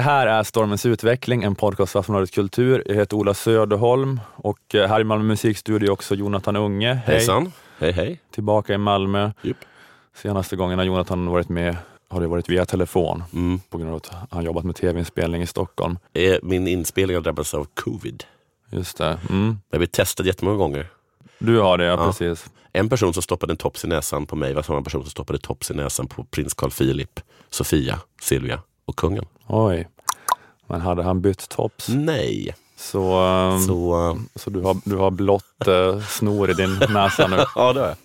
[0.00, 2.82] Det här är Stormens utveckling, en podcast för Aftonbladet Kultur.
[2.86, 6.94] Jag heter Ola Söderholm och eh, här i Malmö musikstudio också Jonathan Unge.
[6.94, 7.14] Hej!
[7.16, 7.52] Hejsan.
[7.78, 8.20] Hej hej.
[8.34, 9.30] Tillbaka i Malmö.
[9.42, 9.56] Japp.
[10.16, 11.76] Senaste gången har Jonathan varit med
[12.08, 13.60] har det varit via telefon Mm.
[13.70, 15.98] på grund av att han jobbat med tv-inspelning i Stockholm.
[16.42, 18.24] Min inspelning har drabbats av covid.
[18.70, 19.18] Just det.
[19.30, 19.46] Mm.
[19.70, 20.86] Jag har blivit testad jättemånga gånger.
[21.38, 22.06] Du har det, ja, Ja.
[22.06, 22.50] precis.
[22.72, 25.38] En person som stoppade en tops i näsan på mig var samma person som stoppade
[25.38, 29.24] tops i näsan på prins Carl Philip, Sofia, Silvia och kungen.
[29.46, 29.88] Oj.
[30.66, 32.54] Men hade han bytt tops Nej.
[32.76, 34.18] så, ehm, så.
[34.34, 37.36] Så, du, har, du har blått eh, snor i din näsa nu.
[37.54, 37.96] ja det har jag.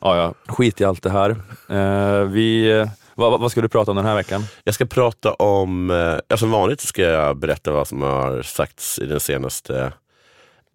[0.00, 0.34] Ja, ja.
[0.54, 1.30] Skit i allt det här.
[1.68, 4.44] Eh, vi, eh, vad, vad ska du prata om den här veckan?
[4.64, 8.98] Jag ska prata om, eh, ja, som vanligt ska jag berätta vad som har sagts
[8.98, 9.92] i den senaste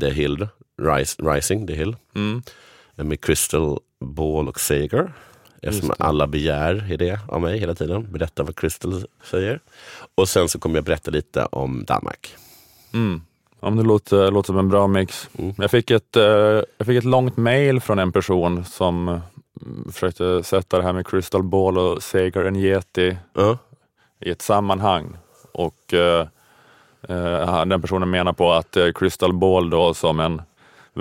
[0.02, 0.48] The Hill,
[0.81, 2.42] Rise, Rising, The Hill, Mm.
[2.95, 5.14] med Crystal Ball och Sager.
[5.66, 8.11] Eftersom alla begär i det av mig hela tiden.
[8.11, 9.59] Berätta vad Crystal säger.
[10.16, 12.35] Och sen så kommer jag berätta lite om Danmark.
[12.94, 13.21] Mm.
[13.59, 15.30] Ja, men det låter, låter som en bra mix.
[15.38, 15.53] Mm.
[15.58, 16.23] Jag, fick ett, eh,
[16.77, 21.08] jag fick ett långt mail från en person som mm, försökte sätta det här med
[21.08, 23.58] Crystal Ball och Sager and Yeti Ja.
[24.19, 25.17] i ett sammanhang.
[25.52, 26.27] Och eh,
[27.09, 30.41] eh, den personen menar på att eh, Crystal Ball då som en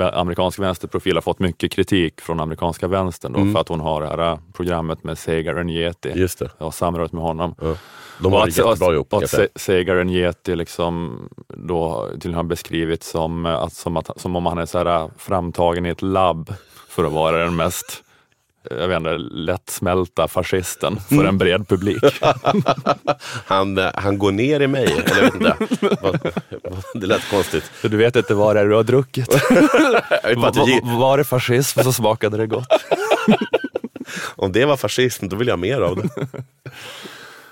[0.02, 3.52] amerikansk vänsterprofil har fått mycket kritik från amerikanska vänstern då Mm.
[3.52, 6.12] för att hon har det här programmet med Sager and Yeti.
[6.14, 6.50] Just det.
[6.58, 7.54] Jag har samrått med honom.
[7.60, 7.74] Ja.
[8.22, 9.12] De har det jättebra ihop.
[9.12, 14.20] Och att Segar en Yeti liksom då tydligen har beskrivits som, eh, att, som, att,
[14.20, 16.54] som om han är så här framtagen i ett labb
[16.88, 18.04] för att vara den mest
[18.70, 21.26] jag vet inte, lättsmälta fascisten för Mm.
[21.26, 22.04] en bred publik.
[23.46, 24.84] Han, eh, han går ner i mig.
[25.06, 25.56] Eller vet inte.
[26.94, 27.64] Det lät konstigt.
[27.82, 29.28] Du vet inte vad det är du har druckit.
[30.22, 32.66] Jag vet bara att Va- det, va- Var det fascism så smakade det gott.
[34.36, 36.08] om det var fascism, då vill jag mer av det.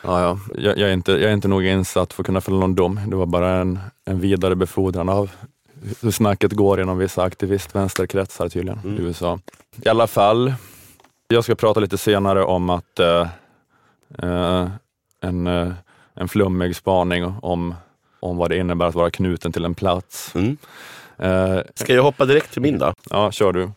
[0.02, 0.38] Ja, ja.
[0.58, 3.00] Jag, jag, är inte, jag är inte nog insatt för att kunna fälla någon dom.
[3.06, 5.30] Det var bara en, en vidare befordran av
[6.02, 8.96] hur snacket går inom vissa aktivistvänsterkretsar tydligen Mm.
[8.96, 9.38] i USA.
[9.84, 10.54] I alla fall,
[11.32, 13.28] jag ska prata lite senare om att eh,
[14.22, 14.68] eh,
[15.20, 15.72] en, eh,
[16.14, 17.74] en flummig spaning om,
[18.20, 20.34] om vad det innebär att vara knuten till en plats.
[20.34, 20.56] Mm.
[21.18, 22.94] Eh, Ska jag hoppa direkt till min då?
[23.10, 23.70] ja, kör du.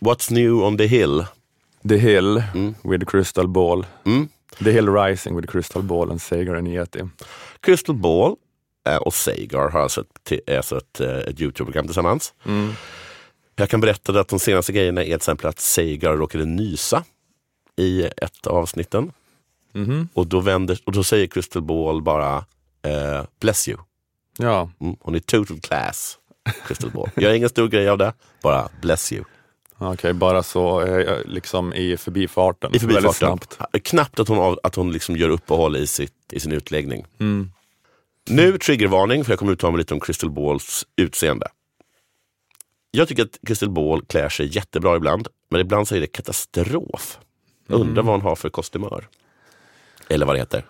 [0.00, 1.24] What's new on the hill?
[1.88, 2.74] The Hill Mm.
[2.84, 3.86] with Crystal Ball.
[4.04, 4.28] Mm.
[4.64, 7.08] The Hill Rising with Crystal Ball and Sager and Yeti.
[7.60, 8.36] Crystal Ball
[8.96, 10.00] och Sagar har alltså
[10.30, 12.34] ett, alltså ett, eh, ett Youtube-program tillsammans.
[12.46, 12.72] Mm.
[13.56, 17.04] Jag kan berätta att de senaste grejerna är till exempel att Sagar råkade nysa
[17.76, 19.12] i ett av avsnitten.
[19.72, 20.08] Mhm.
[20.14, 22.36] Och då, vänder, och då säger Crystal Ball bara
[22.82, 23.78] eh, bless you.
[24.38, 24.96] Ja, Mm.
[25.00, 26.18] Hon är total class,
[26.66, 27.10] Crystal Ball.
[27.16, 28.12] Gör ingen stor grej av det,
[28.42, 29.24] bara bless you.
[29.78, 32.70] okej, bara så eh, liksom i förbifarten.
[32.74, 33.38] I Väldigt förbifarten.
[33.56, 33.84] snabbt.
[33.84, 37.06] Knappt att hon, att hon liksom gör uppehåll i, sitt, i sin utläggning.
[37.20, 37.52] Mm.
[38.30, 41.46] Nu triggervarning, för jag kommer uttala mig lite om Crystal Balls utseende.
[42.90, 47.18] Jag tycker att Crystal Ball klär sig jättebra ibland, men ibland så är det katastrof.
[47.66, 49.08] Jag undrar vad hon har för kostymör.
[50.08, 50.64] Eller vad det heter.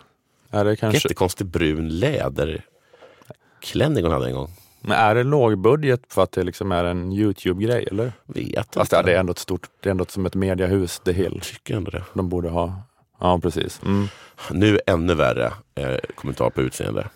[0.49, 4.49] Är det kanske, Jättekonstig brun läderklänning hon hade en gång.
[4.81, 8.11] men är det lågbudget för att det liksom är en Youtube-grej eller?
[8.25, 8.95] Vet Fast inte.
[8.95, 11.41] ja, det är ändå ett stort, det är ändå som ett mediahus, The Hill.
[11.43, 12.03] tycker ändå det.
[12.13, 12.81] De borde ha,
[13.19, 13.81] ja precis.
[13.85, 14.07] Mm.
[14.51, 17.07] Nu ännu värre eh, kommentar på utseende.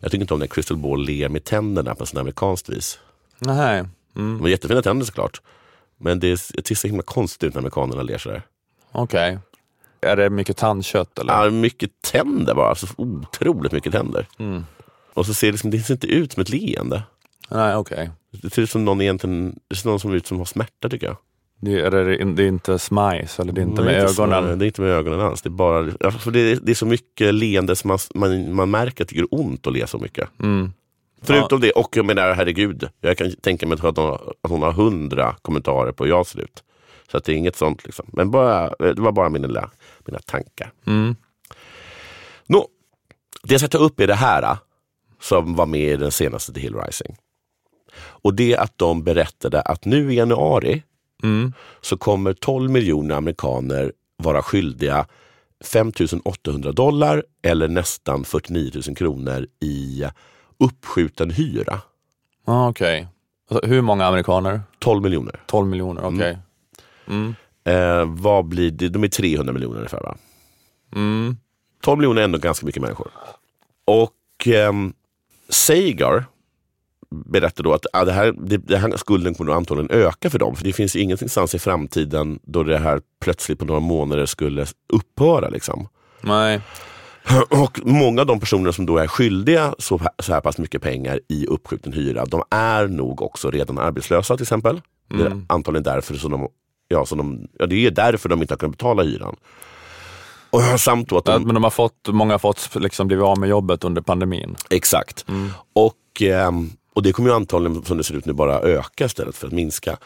[0.00, 2.98] Jag tycker inte om när Crystal Ball ler med tänderna på sån amerikanskt vis.
[3.38, 3.84] Nej.
[4.12, 4.40] De Mm.
[4.40, 5.40] har jättefina tänder såklart.
[5.98, 6.36] Men det, är,
[6.74, 8.42] ser himla konstigt ut när amerikanerna ler sådär.
[8.92, 9.38] Okej.
[10.00, 11.44] Är det mycket tandkött eller?
[11.44, 12.74] Ja, mycket tänder bara.
[12.74, 14.26] Så otroligt mycket tänder.
[14.38, 14.64] Mm.
[15.14, 17.02] Och så ser det, liksom, det ser inte ut som ett leende.
[17.48, 18.10] Nej, okej.
[18.30, 21.06] Det ser ut som någon egentligen, det ser någon som ut som har smärta tycker
[21.06, 21.16] jag.
[21.62, 24.58] Det, är det, är inte smice eller det är inte Nej, med så- ögonen?
[24.58, 25.42] det är inte med ögonen alls.
[25.42, 28.54] Det är, bara, ja, för det, är, det är så mycket leende som man, man,
[28.54, 30.28] man märker att det gör ont att le så mycket.
[30.42, 30.72] Mm.
[31.22, 34.12] Förutom det, och jag menar herregud, jag kan tänka mig att hon,
[34.42, 36.64] att hon har hundra kommentarer på hur jag ser ut.
[37.10, 37.84] Så att det är inget sånt.
[37.84, 38.06] Liksom.
[38.12, 39.70] Men bara, det var bara mina,
[40.06, 40.72] mina tankar.
[40.86, 41.16] Mm.
[42.46, 42.68] Nå,
[43.42, 44.56] det jag ska ta upp är det här äh,
[45.20, 47.16] som var med i den senaste The Hill Rising.
[47.96, 50.82] Och det är att de berättade att nu i januari
[51.22, 51.52] Mm.
[51.80, 55.06] så kommer 12 miljoner amerikaner vara skyldiga
[55.64, 55.92] 5
[56.24, 60.04] 800 dollar eller nästan 49 000 kronor i
[60.58, 61.80] uppskjuten hyra.
[62.44, 63.08] Ah, okej.
[63.50, 64.60] Alltså, hur många amerikaner?
[64.78, 65.40] 12 miljoner.
[65.46, 66.38] 12 miljoner, okej.
[67.08, 67.34] Mm.
[67.64, 68.88] Eh, vad blir det?
[68.88, 70.16] De är 300 miljoner ungefär va?
[70.96, 71.36] Mm.
[71.82, 73.10] 12 miljoner är ändå ganska mycket människor.
[73.84, 74.92] Och ehm,
[75.48, 76.24] Sagar
[77.10, 80.56] berättar då att ah, det här, det, det här skulden kommer antagligen öka för dem.
[80.56, 85.48] För det finns ingenstans i framtiden då det här plötsligt på några månader skulle upphöra.
[85.48, 85.88] Liksom.
[86.20, 86.60] Nej.
[87.50, 91.20] Och många av de personer som då är skyldiga så, så här pass mycket pengar
[91.28, 94.80] i uppskjuten hyra, de är nog också redan arbetslösa till exempel.
[95.08, 96.48] Det är antagligen därför som de,
[96.88, 99.36] ja, som de, ja, det är därför de inte har kunnat betala hyran.
[100.50, 103.24] Och samt då att Ja, de, Men de har fått, många har fått liksom blivit
[103.24, 104.56] av med jobbet under pandemin.
[104.70, 105.26] Exakt.
[105.72, 109.36] Och, ehm, och det kommer ju antagligen som det ser ut nu bara öka istället
[109.36, 109.98] för att minska.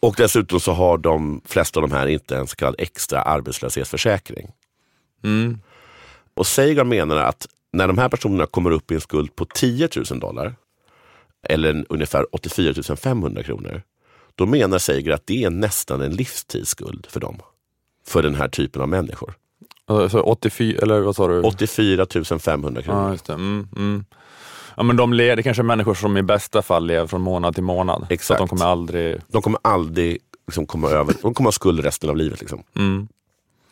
[0.00, 4.52] Och dessutom så har de flesta av de här inte en så kallad extra arbetslöshetsförsäkring.
[5.24, 5.60] Mm.
[6.34, 9.88] Och Seigar menar att när de här personerna kommer upp i en skuld på 10
[10.10, 10.54] 000 dollar,
[11.48, 13.82] eller ungefär 84 500 kronor,
[14.34, 17.38] då menar Seigar att det är nästan en livstidsskuld för dem.
[18.06, 19.34] För den här typen av människor.
[19.86, 21.40] Så 84, eller vad sa du?
[21.40, 22.06] 84
[22.38, 23.18] 500 kronor.
[23.26, 23.32] Det.
[23.32, 24.04] Mm, mm.
[24.80, 27.54] Ja, men de lever, det kanske är människor som i bästa fall lever från månad
[27.54, 27.98] till månad.
[27.98, 28.38] Så att Exakt.
[28.38, 29.20] de kommer aldrig...
[29.28, 32.40] De kommer aldrig liksom komma över, de kommer ha skuld resten av livet.
[32.40, 32.62] Liksom.
[32.76, 33.08] Mm.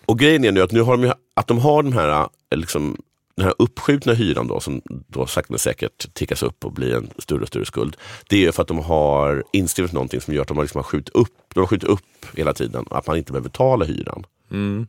[0.07, 2.97] Och grejen är nu att, nu har de, att de har den här, liksom,
[3.37, 7.11] den här uppskjutna hyran då, som då sakta men säkert tickas upp och blir en
[7.19, 7.97] större och större skuld.
[8.29, 10.85] Det är för att de har inskrivet någonting som gör att de har, liksom har
[10.85, 14.27] skjutit upp, de har skjutit upp hela tiden, att man inte behöver betala hyran.
[14.51, 14.87] Mm.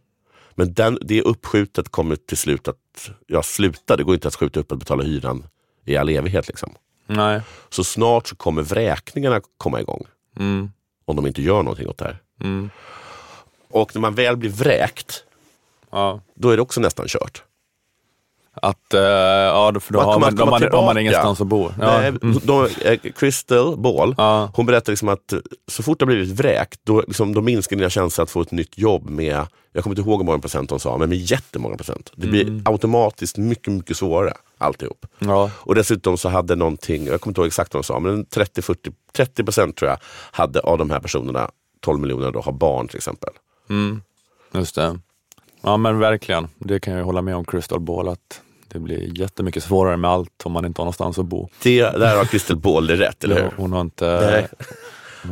[0.56, 3.98] Men den, det uppskjutet kommer till slut att ja, sluta.
[3.98, 5.44] Det går inte att skjuta upp att betala hyran
[5.86, 6.48] i all evighet.
[6.48, 6.76] Liksom.
[7.08, 7.42] Nej.
[7.70, 10.06] Så snart så kommer vräkningarna komma igång.
[10.40, 10.72] Mm.
[11.06, 12.18] Om de inte gör någonting åt det här.
[12.42, 12.70] Mm.
[13.70, 15.24] Och när man väl blir vräkt,
[15.92, 16.22] Ja.
[16.36, 17.44] då är det också nästan kört.
[18.54, 21.00] Att, eh, ja, för då Man har man, de de har tillbaka.
[21.02, 21.72] ingenstans att bo.
[21.82, 22.00] Ja.
[22.00, 22.12] Nej,
[22.44, 24.52] de, eh, Crystal Ball, Ja.
[24.56, 25.34] hon berättar liksom att
[25.68, 28.52] så fort du har blivit vräkt, då, liksom, då minskar dina chanser att få ett
[28.52, 31.78] nytt jobb med, jag kommer inte ihåg hur många procent hon sa, men med jättemånga
[31.78, 32.12] procent.
[32.16, 32.62] Det blir Mm.
[32.66, 35.06] automatiskt mycket, mycket svårare alltihop.
[35.20, 35.52] Ja.
[35.56, 38.92] Och dessutom så hade någonting, jag kommer inte ihåg exakt vad hon sa, men 30-40
[39.16, 40.00] 30 procent tror jag,
[40.32, 41.50] hade av de här personerna,
[41.82, 43.30] 12 miljoner, då, har barn till exempel.
[43.70, 44.02] Mm.
[44.54, 45.00] Just det.
[45.62, 46.48] Ja men verkligen.
[46.58, 50.42] Det kan jag hålla med om Crystal Ball att det blir jättemycket svårare med allt
[50.46, 51.50] om man inte har någonstans att bo.
[51.64, 53.44] Det, där har Crystal Ball det rätt, eller hur?
[53.44, 54.06] Ja, Hon har inte...
[54.32, 54.48] Nej.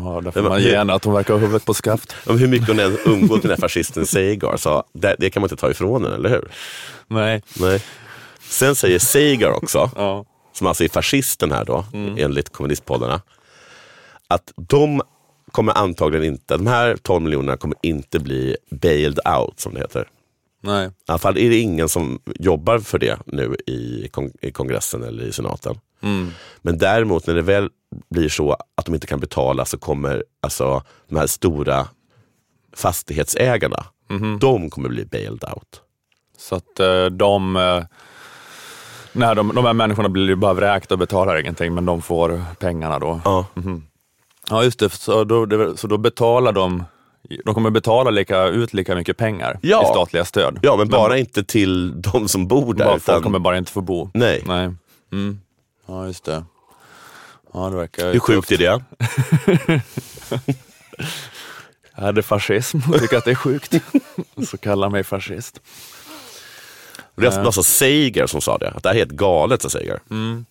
[0.04, 2.16] Har, där får man ge henne att hon verkar ha huvudet på skaft.
[2.28, 5.46] Hur mycket hon än umgått med den här fascisten Seigar, så det, det kan man
[5.46, 6.48] inte ta ifrån henne, eller hur?
[7.08, 7.42] Nej.
[7.60, 7.84] Nej.
[8.42, 10.26] Sen säger Seigar också, Ja.
[10.54, 11.86] som alltså är fascisten här då,
[12.18, 13.22] enligt kommunistpoddarna,
[14.28, 15.02] att de
[15.52, 20.08] kommer antagligen inte, de här 12 miljonerna kommer inte bli bailed out som det heter.
[20.68, 20.88] Nej.
[20.88, 25.04] I alla fall är det ingen som jobbar för det nu i, kong- i kongressen
[25.04, 25.80] eller i senaten.
[26.02, 26.30] Mm.
[26.62, 27.70] Men däremot när det väl
[28.10, 31.88] blir så att de inte kan betala så kommer alltså de här stora
[32.76, 33.86] fastighetsägarna,
[34.40, 35.82] de kommer bli bailed out.
[36.38, 37.56] Så att eh, de...
[37.56, 37.84] eh,
[39.12, 42.42] Nej, de, de här människorna blir ju bara vräkta och betalar ingenting, men de får
[42.60, 43.22] pengarna då.
[43.26, 43.46] Ja.
[44.50, 44.90] Ja, just det.
[44.90, 46.84] Så då, så då betalar de...
[47.46, 49.84] De kommer betala lika, ut lika mycket pengar Ja.
[49.84, 50.60] i statliga stöd.
[50.62, 52.86] Ja, men bara inte till de som bor där.
[52.86, 54.10] bara, utan, Folk kommer bara inte få bo.
[54.14, 54.44] Nej.
[54.46, 54.74] Nej.
[55.12, 55.40] Mm.
[55.88, 56.44] Ja, just det.
[57.54, 58.84] Ja, det verkar Hur sjukt är det?
[62.00, 63.74] Är det fascism och tycker att det är sjukt?
[64.50, 65.62] Så kallar mig fascist.
[67.16, 70.00] Det var alltså Seiger som sa det, att det här är helt galet, sa Seiger.
[70.10, 70.46] Mm.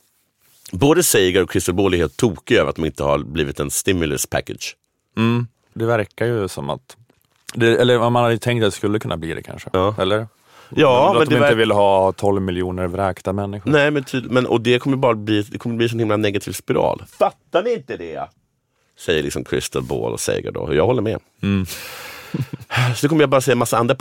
[0.73, 3.71] Både Seiger och Crystal Ball är helt tokiga över att de inte har blivit en
[3.71, 4.77] stimulus package.
[5.17, 5.47] Mm.
[5.79, 6.97] Det verkar ju som att...
[7.55, 9.71] Det, eller man hade ju tänkt att det skulle kunna bli det kanske.
[9.73, 9.95] Ja.
[9.99, 10.27] Eller?
[10.69, 11.57] Ja, att men de inte verkar...
[11.57, 13.71] vill ha 12 miljoner vräkta människor.
[13.71, 14.31] Nej, men, tyd...
[14.31, 17.03] men och det kommer bara bli, det kommer bli en sån himla negativ spiral.
[17.19, 18.29] Fattar ni inte det?
[18.99, 21.19] Säger liksom Crystal Ball och Seiger då, och jag håller med.
[21.43, 21.67] Mm.
[22.97, 23.97] Så kommer jag bara säga en massa andra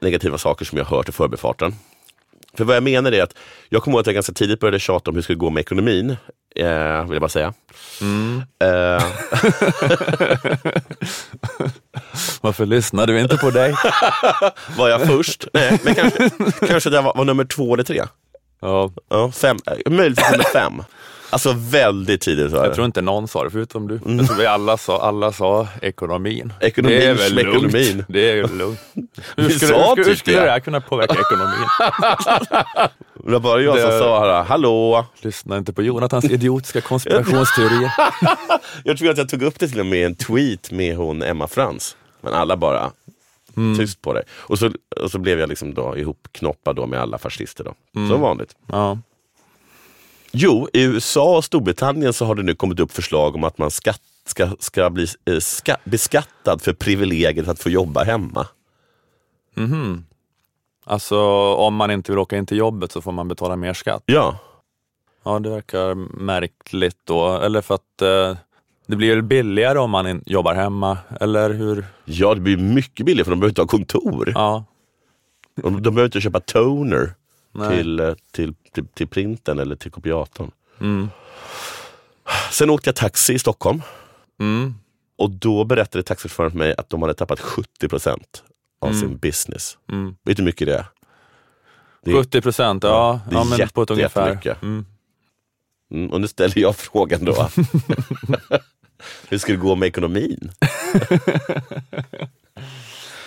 [0.00, 1.74] negativa saker som jag har hört i förbifarten.
[2.56, 3.34] För vad jag menar är att
[3.68, 5.60] jag kommer ihåg att jag ganska tidigt började tjata om hur det skulle gå med
[5.60, 6.10] ekonomin.
[6.56, 7.54] Eh, vill jag bara säga.
[8.00, 8.42] Mm.
[8.64, 9.02] Eh,
[12.40, 13.74] Varför lyssnade vi inte på dig?
[14.78, 15.46] var jag först?
[15.52, 16.30] Nej, men kanske,
[16.66, 18.02] kanske det var, var nummer två eller tre.
[18.60, 20.82] Ja, Ja, fem, eh, möjligtvis nummer fem.
[21.30, 22.74] Alltså väldigt tidigt var jag det.
[22.74, 24.00] tror inte någon sa det förutom du.
[24.18, 26.52] Jag tror vi alla sa, alla sa ekonomin.
[26.60, 27.48] Ekonomin, det är väl lugnt.
[27.74, 28.04] ekonomin.
[28.08, 28.78] Det är lugnt.
[29.36, 30.50] Hur Vi skulle, sa hur, hur typ skulle det.
[30.50, 31.66] här kunna påverka ekonomin?
[33.24, 35.06] Det var bara jag som Det- sa här, hallå.
[35.20, 37.92] Lyssna inte på Jonathans idiotiska konspirationsteorier.
[38.84, 41.22] Jag tror att jag tog upp det till och med i en tweet med hon
[41.22, 41.96] Emma Frans.
[42.20, 42.90] Men alla bara
[43.78, 44.22] tyst på det.
[44.30, 44.70] Och så,
[45.02, 47.64] och så blev jag liksom då ihopknoppad då med alla fascister.
[47.64, 47.74] Då.
[48.08, 48.56] Som vanligt.
[48.66, 48.98] Ja.
[50.32, 53.70] Jo, i USA och Storbritannien så har det nu kommit upp förslag om att man
[53.70, 58.46] skatt, ska, ska bli eh, ska, beskattad för privilegiet att få jobba hemma.
[59.54, 60.04] Mhm.
[60.84, 61.18] Alltså
[61.54, 64.02] om man inte vill åka in till jobbet så får man betala mer skatt.
[64.06, 64.38] Ja,
[65.24, 67.28] Ja, det verkar märkligt då.
[67.36, 68.36] Eller för att eh,
[68.86, 71.86] det blir billigare om man jobbar hemma, eller hur?
[72.04, 74.32] ja det blir mycket billigare för de behöver inte ha kontor.
[74.34, 74.64] Ja,
[75.54, 77.14] De, de behöver inte köpa toner.
[77.70, 80.50] Till, eh, till, till, till printen eller till kopiatorn.
[80.80, 81.08] Mm.
[82.50, 83.82] Sen åkte jag taxi i Stockholm
[84.40, 84.74] Mm.
[85.18, 88.42] och då berättade taxichauffören för mig att de hade tappat 70 procent
[88.80, 89.00] av Mm.
[89.00, 89.78] sin business.
[89.92, 90.16] Mm.
[90.24, 90.86] Vet du hur mycket det är?
[92.04, 93.20] Det är 70 procent, ja.
[93.28, 94.56] det är ja men på ett jätte- ungefär.
[94.62, 94.86] Mm.
[95.92, 97.48] Mm, och nu ställer jag frågan då.
[99.28, 100.52] Hur ska det gå med ekonomin?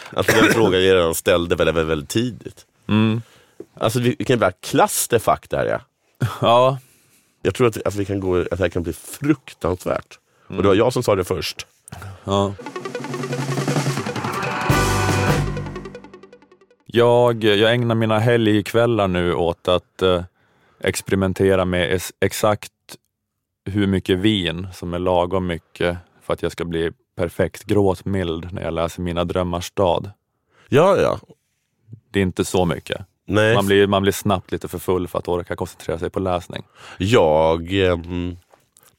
[0.10, 2.66] alltså den frågan jag redan ställde väldigt, väldigt, väldigt tidigt.
[2.88, 3.22] Mm.
[3.74, 5.82] Alltså vi, vi kan bli clusterfuck där ja.
[6.42, 6.78] Ja,
[7.42, 10.20] Jag tror att, att, vi kan gå, att det här kan bli fruktansvärt.
[10.48, 11.68] Och det var jag som sa det först.
[12.24, 12.54] Ja.
[16.86, 20.24] Jag, jag ägnar mina helgkvällar nu åt att eh,
[20.80, 22.72] experimentera med es- exakt
[23.66, 28.62] hur mycket vin som är lagom mycket för att jag ska bli perfekt gråtmild när
[28.62, 30.12] jag läser Mina drömmars stad.
[30.70, 31.20] Ja, ja.
[32.12, 33.02] Det är inte så mycket.
[33.26, 36.20] Nej, Man blir, man blir snabbt lite för full för att orka koncentrera sig på
[36.20, 36.64] läsning.
[36.98, 37.74] jag...
[37.74, 38.38] ehm,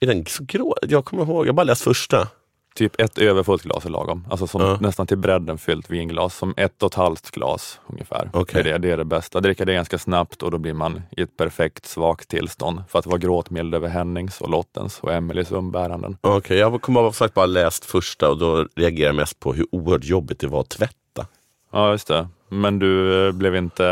[0.00, 0.76] är den så grå?
[0.82, 2.28] Jag kommer ihåg, jag bara läst första.
[2.74, 4.26] Typ ett överfullt glas är lagom.
[4.30, 4.78] Alltså som Ja.
[4.80, 6.36] nästan till bredden fyllt vinglas.
[6.36, 8.30] Som ett och ett halvt glas ungefär.
[8.32, 8.62] Okej.
[8.62, 9.40] Det, är det, det är det bästa.
[9.40, 12.82] Dricka det ganska snabbt och då blir man i ett perfekt svagt tillstånd.
[12.88, 16.16] För att vara gråtmild över Hennings och Lottens och Emelies umbäranden.
[16.20, 19.66] Okej, jag kommer ha sagt bara läst första och då reagerar jag mest på hur
[19.72, 21.26] oerhört jobbigt det var att tvätta.
[21.72, 22.28] Ja, just det.
[22.60, 23.84] Men du eh, blev inte...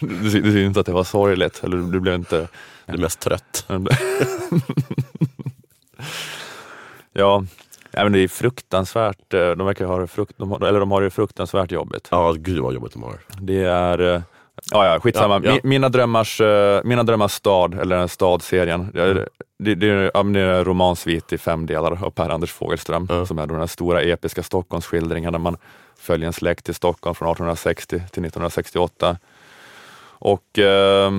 [0.00, 1.64] Du, du syns inte att det var sorgligt?
[1.64, 2.48] Eller du blev inte...
[2.86, 3.66] Jag blir mest trött.
[7.12, 7.44] ja,
[7.92, 9.34] men det är fruktansvärt.
[9.34, 12.08] eh, De verkar ha det, frukt, de har, eller de har det fruktansvärt jobbigt.
[12.10, 13.18] Ja, gud vad jobbigt de har.
[13.40, 14.22] Det är...
[14.56, 15.40] eh, Ja, ja, skitsamma.
[15.44, 15.52] Ja, ja.
[15.56, 18.90] Mi- Mina, drömmars, eh, mina drömmars stad, eller den stadserien.
[18.94, 19.26] Det,
[19.58, 23.06] det, det, är- men det är en romansvit i fem delar av Per-Anders Fogelström.
[23.10, 23.26] Ja.
[23.26, 25.56] Som är den här stora episka Stockholmsskildringen där man
[25.98, 29.16] följer en släkt i Stockholm från 1860 till 1968.
[30.04, 31.10] Och eh,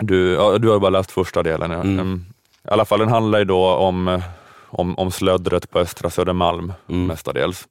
[0.00, 1.70] du, ja, du har bara läst första delen.
[1.72, 1.90] Mm.
[1.98, 2.24] Mm.
[2.64, 4.20] I alla fall, den handlar ju då om, eh,
[4.66, 7.06] om, om slöddret på Östra Södermalm Mm.
[7.06, 7.68] mestadels.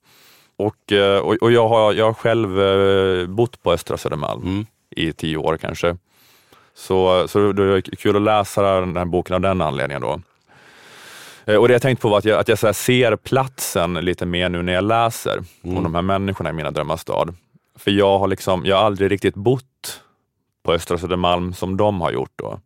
[0.58, 4.66] Och, eh, och, och jag, har, jag har själv eh, bott på Östra Södermalm Mm.
[4.98, 5.98] I tio år kanske.
[6.74, 10.02] Så, så det är kul att läsa den här boken av den anledningen.
[10.02, 10.22] Då.
[11.46, 14.50] Eh, Och det jag tänkt på var att jag, att jag ser platsen lite mer
[14.50, 15.78] nu när jag läser Mm.
[15.78, 17.36] om de här människorna i Mina drömmars stad.
[17.76, 20.02] För jag har, liksom, jag har aldrig riktigt bott
[20.64, 22.32] på Östra Södermalm som de har gjort.
[22.36, 22.60] då.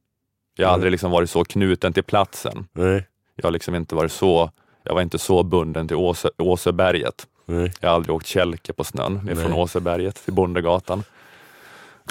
[0.55, 0.73] Jag har Mm.
[0.73, 2.67] aldrig liksom varit så knuten till platsen.
[2.73, 4.51] Nej, Jag har liksom inte varit så,
[4.83, 7.27] jag var inte så bunden till Åse, Åseberget.
[7.45, 7.71] nej.
[7.79, 9.59] Jag har aldrig åkt kälke på snön, ner från Nej.
[9.59, 11.03] Åseberget till Bondegatan.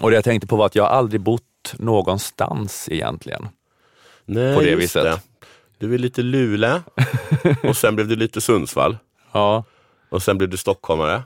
[0.03, 3.49] Och det jag tänkte på var att jag aldrig bott någonstans egentligen.
[4.25, 5.03] nej På det just viset.
[5.05, 5.21] Det.
[5.79, 6.81] Du är lite Luleå
[7.63, 8.97] och sen blev du lite Sundsvall
[9.33, 9.65] Ja,
[10.09, 11.23] och sen blev du stockholmare.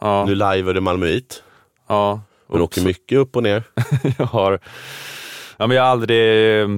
[0.00, 1.42] ja, Nu lajvar du malmöit.
[1.86, 2.20] ja.
[2.46, 3.62] Men åker mycket upp och ner.
[4.18, 4.58] jag har,
[5.56, 6.68] ja, men jag har aldrig,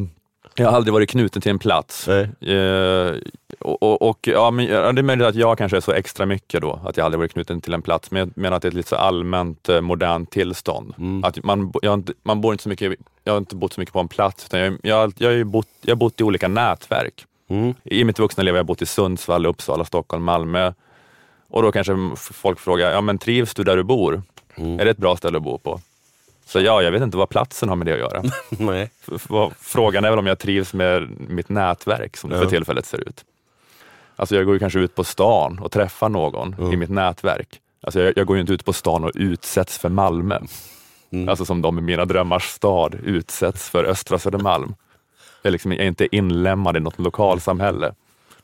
[0.56, 2.08] jag har aldrig varit knuten till en plats.
[2.08, 3.14] Eh,
[3.58, 6.60] och, och, och ja, men, det är möjligt att jag kanske är så extra mycket
[6.60, 8.70] då, att jag aldrig varit knuten till en plats, men jag menar att det är
[8.70, 10.94] ett lite så allmänt eh, modernt tillstånd.
[10.98, 11.24] Mm.
[11.24, 12.92] Att man, jag, inte, man bor inte så mycket,
[13.24, 15.44] jag har inte bott så mycket på en plats, utan jag, jag, jag, har ju
[15.44, 17.24] bott, jag har bott i olika nätverk.
[17.48, 17.74] Mm.
[17.84, 20.72] I mitt vuxna liv har jag bott i Sundsvall, Uppsala, Stockholm, Malmö.
[21.48, 24.22] Och då kanske folk frågar, ja men trivs du där du bor?
[24.54, 24.80] Mm.
[24.80, 25.80] Är det ett bra ställe att bo på?
[26.46, 28.22] Så ja, jag vet inte vad platsen har med det att göra.
[28.48, 28.90] Nej.
[29.60, 32.50] Frågan är väl om jag trivs med mitt nätverk som det för Ja.
[32.50, 33.24] tillfället ser ut.
[34.16, 36.72] Alltså jag går ju kanske ut på stan och träffar någon Mm.
[36.72, 37.60] i mitt nätverk.
[37.82, 40.38] Alltså jag, jag går ju inte ut på stan och utsätts för Malmö.
[41.10, 41.28] Mm.
[41.28, 44.74] Alltså som de i Mina drömmars stad utsätts för Östra Södermalm.
[45.42, 47.94] Jag liksom, jag är inte inlämnad i något lokalsamhälle.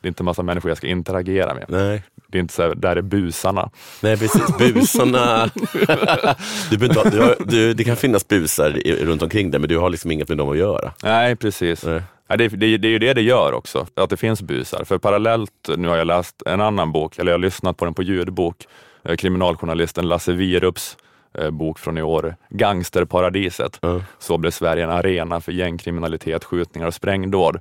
[0.00, 1.64] Det är inte en massa människor jag ska interagera med.
[1.68, 2.02] Nej.
[2.33, 3.71] Det är inte så här, där är busarna.
[4.01, 5.47] Nej precis, busarna.
[6.71, 9.91] du, du har, du, det kan finnas busar i, runt omkring dig men du har
[9.91, 10.93] liksom inget med dem att göra.
[11.03, 11.85] Nej, precis.
[11.85, 12.03] Nej.
[12.29, 14.85] Ja, det, det, det är ju det det gör också, att det finns busar.
[14.85, 17.95] För parallellt, nu har jag läst en annan bok, eller jag har lyssnat på den
[17.95, 18.67] på ljudbok,
[19.05, 20.97] eh, kriminaljournalisten Lasse Wierups
[21.39, 23.79] eh, bok från i år, Gangsterparadiset.
[23.81, 24.01] Ja.
[24.19, 27.61] Så blev Sverige en arena för gängkriminalitet, skjutningar och sprängdåd.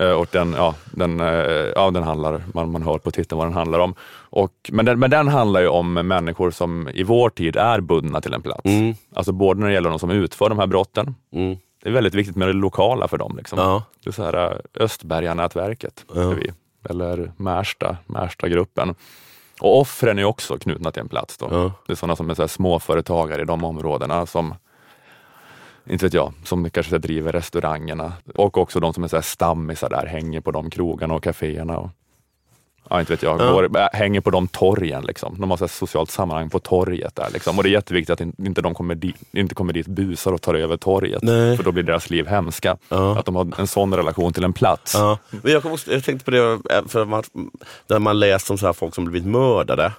[0.00, 1.26] Eh, Och den, ja, den, eh,
[1.76, 3.94] ja, den handlar, man, man hör på titeln vad den handlar om.
[4.30, 8.20] Och, men, den, men den handlar ju om människor som i vår tid är bundna
[8.20, 8.64] till en plats.
[8.64, 8.94] Mm.
[9.14, 11.56] Alltså både när det gäller de som utför de här brotten, Mm.
[11.82, 13.36] det är väldigt viktigt med det lokala för dem.
[13.36, 13.58] Liksom.
[13.58, 13.82] Ja.
[14.04, 16.28] Det är så här äh, Östberga-nätverket Ja.
[16.30, 16.50] vi.
[16.90, 18.94] eller Märsta, Märsta-gruppen.
[19.60, 21.36] Och offren är också knutna till en plats.
[21.38, 21.48] Då.
[21.50, 21.72] Ja.
[21.86, 24.54] Det är sådana som är så småföretagare i de områdena som
[25.90, 29.22] inte vet jag, som kanske så driver restaurangerna och också de som är så här
[29.22, 31.78] stammisar där, hänger på de krogarna och kaféerna.
[31.78, 31.90] Och,
[32.90, 33.52] ja, inte vet jag, Ja.
[33.52, 35.02] går, äh, hänger på de torgen.
[35.04, 35.36] Liksom.
[35.40, 37.30] De har så socialt sammanhang på torget där.
[37.32, 37.56] Liksom.
[37.58, 40.42] Och det är jätteviktigt att in- inte de kommer dit, inte kommer dit busar och
[40.42, 41.22] tar över torget.
[41.22, 41.56] Nej.
[41.56, 42.76] För då blir deras liv hemska.
[42.88, 43.18] Ja.
[43.18, 44.94] Att de har en sån relation till en plats.
[44.94, 45.18] Ja.
[45.30, 47.22] Men jag, också- jag tänkte på det, eh, för man,
[47.86, 49.92] när man läst om så här folk som blivit mördade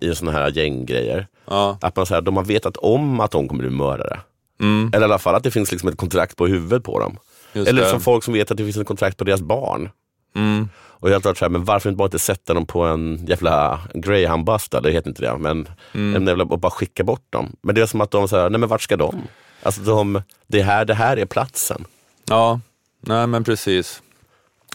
[0.00, 1.26] i, i såna här gänggrejer.
[1.46, 1.78] Ja.
[1.80, 4.20] Att man, så här, de har vetat om att de kommer bli mördare.
[4.62, 7.16] Mm, Eller i alla fall att det finns liksom ett kontrakt på huvudet på dem.
[7.52, 7.88] just Eller det.
[7.90, 9.90] som folk som vet att det finns ett kontrakt på deras barn.
[10.36, 10.68] Mm.
[10.78, 13.26] Och jag har varit så här, men varför inte bara inte sätta dem på en
[13.26, 14.68] jävla greyhoundbuss?
[14.68, 16.16] Det heter inte det, men Mm.
[16.16, 17.56] en jävla, och bara skicka bort dem.
[17.62, 19.22] Men det är som att de säger, nej men vart ska de?
[19.62, 21.84] Alltså de, det, här, det här är platsen.
[22.28, 22.60] Ja,
[23.00, 24.02] nej men precis.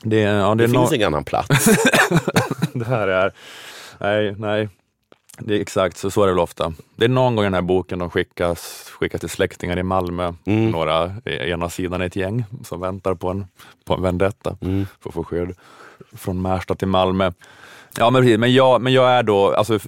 [0.03, 1.65] Det, ja, det, Det, finns nå- ingen annan plats.
[2.73, 3.33] det här är,
[3.99, 4.69] nej, nej.
[5.39, 6.73] Det är exakt så, så är det väl ofta.
[6.95, 10.33] Det är någon gång i den här boken de skickas, skickas till släktingar i Malmö,
[10.45, 10.71] Mm.
[10.71, 13.45] några ena sidan är ett gäng som väntar på en,
[13.85, 14.85] på en vendetta Mm.
[15.01, 15.55] för att få skydd
[16.15, 17.31] från Märsta till Malmö.
[17.97, 19.79] Ja men precis, men jag, men jag är då, alltså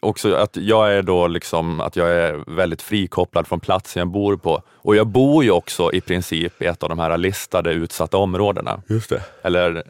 [0.00, 4.36] också att jag är då liksom, att jag är väldigt frikopplad från platsen jag bor
[4.36, 4.62] på.
[4.72, 8.82] Och jag bor ju också i princip i ett av de här listade utsatta områdena.
[8.88, 9.22] Just det.
[9.42, 9.82] Eller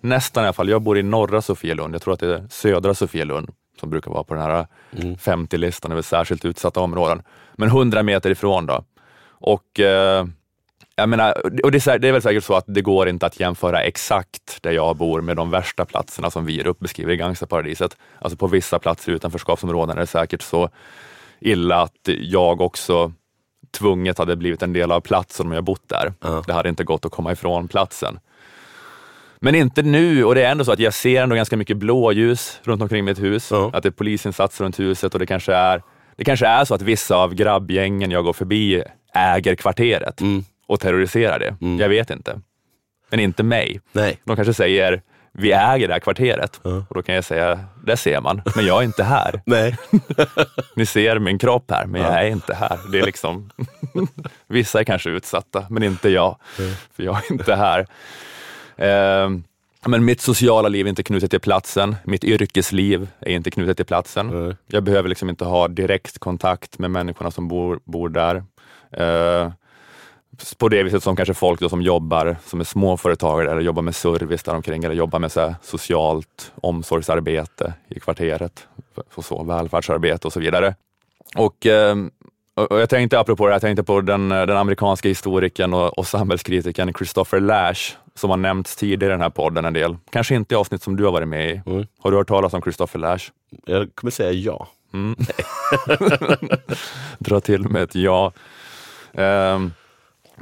[0.00, 0.68] nästan i alla fall.
[0.68, 1.94] Jag bor i norra Sofielund.
[1.94, 3.50] Jag tror att det är södra Sofielund
[3.80, 4.66] som brukar vara på den här
[4.98, 5.14] Mm.
[5.16, 7.22] 50-listan över särskilt utsatta områden.
[7.54, 8.84] Men 100 meter ifrån då.
[9.28, 10.26] Och eh,
[10.96, 13.40] jag menar, och det, är, det är väl säkert så att det går inte att
[13.40, 17.96] jämföra exakt där jag bor med de värsta platserna som Wierup beskriver i Gangsterparadiset.
[18.18, 20.70] Alltså på vissa platser i utanförskapsområden är det säkert så
[21.40, 23.12] illa att jag också
[23.70, 26.12] tvunget hade blivit en del av platsen om jag bott där.
[26.20, 26.42] Ja.
[26.46, 28.18] Det hade inte gått att komma ifrån platsen.
[29.44, 32.60] Men inte nu och det är ändå så att jag ser ändå ganska mycket blåljus
[32.64, 33.48] runt omkring mitt hus.
[33.50, 33.70] Ja.
[33.74, 35.82] Att det är polisinsatser runt huset och det kanske är
[36.16, 38.82] det kanske är så att vissa av grabbgängen jag går förbi
[39.14, 40.44] äger kvarteret Mm.
[40.66, 41.56] och terroriserar det.
[41.60, 41.80] Mm.
[41.80, 42.40] Jag vet inte.
[43.10, 43.80] Men inte mig.
[43.92, 44.18] Nej.
[44.24, 45.02] De kanske säger,
[45.32, 46.60] vi äger det här kvarteret.
[46.62, 46.84] Ja.
[46.88, 49.42] Och då kan jag säga, det ser man, men jag är inte här.
[49.46, 49.76] Nej.
[50.76, 52.06] Ni ser min kropp här, men Ja.
[52.08, 52.78] jag är inte här.
[52.92, 53.50] Det är liksom,
[54.48, 56.36] vissa är kanske utsatta, men inte jag,
[56.96, 57.86] för jag är inte här.
[58.76, 59.44] Ehm,
[59.86, 61.96] men mitt sociala liv är inte knutet till platsen.
[62.04, 64.46] Mitt yrkesliv är inte knutet till platsen.
[64.46, 64.56] Nej.
[64.66, 68.44] Jag behöver liksom inte ha direkt kontakt med människorna som bor, bor där.
[68.92, 69.52] Eh,
[70.58, 74.42] på det viset som kanske folk som jobbar, som är småföretagare eller jobbar med service
[74.42, 78.66] där omkring eller jobbar med så socialt omsorgsarbete i kvarteret,
[79.14, 80.74] och så, välfärdsarbete och så vidare.
[81.36, 81.96] Och, eh,
[82.54, 86.06] och jag tänkte apropå det, här, jag tänkte på den, den amerikanska historikern och, och
[86.06, 89.96] samhällskritikern Christopher Lash som har nämnts tidigare i den här podden en del.
[90.10, 91.62] Kanske inte i avsnitt som du har varit med i.
[91.66, 91.86] Mm.
[92.00, 93.30] Har du hört talas om Christopher Lash?
[93.64, 94.68] Jag kommer säga ja.
[94.92, 95.16] Mm.
[97.18, 98.32] Dra till med ett ja.
[99.12, 99.58] Ja,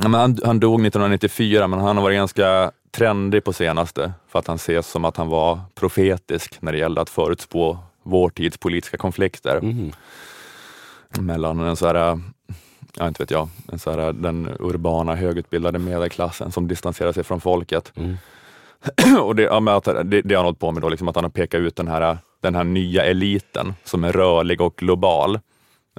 [0.08, 4.46] men han, han dog 1994, men han har varit ganska trendig på senaste för att
[4.46, 8.96] han ses som att han var profetisk när det gällde att förutspå vår tids politiska
[8.96, 9.92] konflikter Mm.
[11.20, 12.20] mellan en så här,
[12.98, 17.40] ja inte vet jag, en så här, den urbana högutbildade medelklassen som distanserar sig från
[17.40, 17.92] folket.
[17.96, 18.16] Mm.
[19.22, 21.24] och det, ja, att, det, det har han hållit på med då, liksom att han
[21.24, 25.38] har pekat ut den här, den här nya eliten som är rörlig och global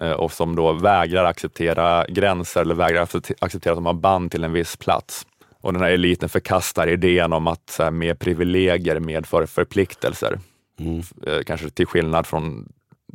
[0.02, 4.32] eh, och som då vägrar acceptera gränser eller vägrar accepte- acceptera att de har band
[4.32, 5.26] till en viss plats.
[5.62, 10.40] Och den här eliten förkastar idén om att så här, med privilegier medför förpliktelser.
[10.80, 11.02] Mm.
[11.28, 12.70] Eh, kanske till skillnad från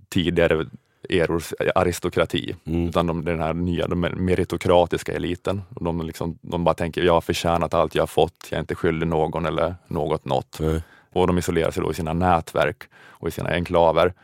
[0.09, 0.67] tidigare
[1.09, 2.57] erors aristokrati.
[2.65, 2.89] Mm.
[2.89, 5.63] Utan de, den här nya de meritokratiska eliten.
[5.81, 8.75] De, liksom, de bara tänker, jag har förtjänat allt jag har fått, jag är inte
[8.75, 10.59] skyldig någon eller något något.
[10.61, 10.83] Nej.
[11.13, 14.15] Och de isolerar sig då i sina nätverk och i sina enklaver.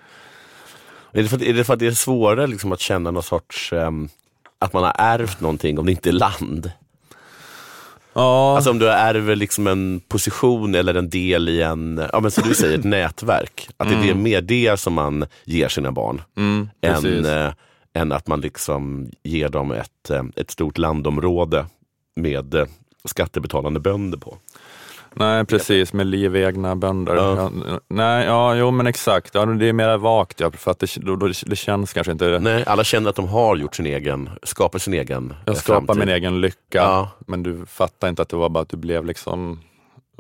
[1.13, 3.23] Är det för att, är det, för att det är svårare liksom att känna någon
[3.23, 4.09] sorts, ehm,
[4.59, 6.73] att man har ärvt någonting om det inte är land?
[8.15, 12.31] Ja, Alltså om du ärver liksom en position eller en del i en, ja men
[12.31, 13.69] som du säger, ett nätverk.
[13.77, 16.23] Att det är mer det som man ger sina barn.
[16.37, 17.53] mm, Än, eh,
[17.95, 21.67] än att man liksom ger dem ett, eh, ett stort landområde
[22.17, 22.67] med eh,
[23.05, 24.37] skattebetalande bönder på.
[25.17, 27.15] Nej, precis, med livegna bönder.
[27.17, 27.51] Ja.
[27.67, 29.35] Ja, nej, ja, jo men exakt.
[29.35, 32.39] Ja, det är mer vagt, ja, för att det, då, då, det känns kanske inte...
[32.43, 35.95] Nej, alla känner att de har gjort sin egen, skapat sin egen eh, Jag skapar
[35.95, 37.11] min egen lycka, Ja.
[37.27, 39.61] men du fattar inte att det var bara att du blev liksom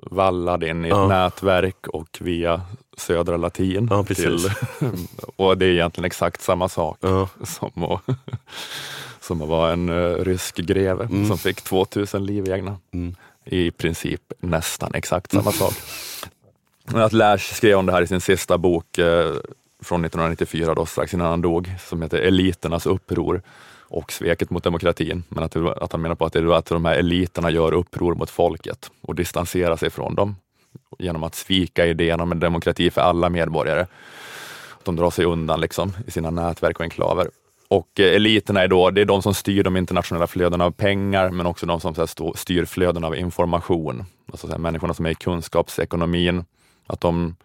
[0.02, 2.60] vallad in i ett nätverk och via
[2.96, 3.88] södra latin.
[4.06, 4.46] Precis.
[5.36, 6.98] och det är egentligen exakt samma sak
[7.44, 8.00] som att,
[9.20, 11.26] som att vara en uh, rysk greve Mm.
[11.28, 12.76] som fick 2000 livegna.
[12.94, 15.74] Mm i princip nästan exakt samma sak.
[16.84, 19.32] Att Lash skrev om det här i sin sista bok eh,
[19.82, 23.42] från 1994, då, strax innan han dog, som heter Eliternas uppror
[23.94, 25.24] och sveket mot demokratin.
[25.28, 28.14] Men att, att han menar på att, det är att de här eliterna gör uppror
[28.14, 30.36] mot folket och distanserar sig från dem
[30.98, 33.86] genom att svika idén om en demokrati för alla medborgare.
[34.82, 37.30] De drar sig undan liksom, i sina nätverk och enklaver.
[37.74, 41.30] Och eh, eliterna är då, det är de som styr de internationella flödena av pengar,
[41.30, 44.04] men också de som så styr flödena av information.
[44.32, 46.44] Alltså så människorna som är i kunskapsekonomin,
[46.86, 47.36] att de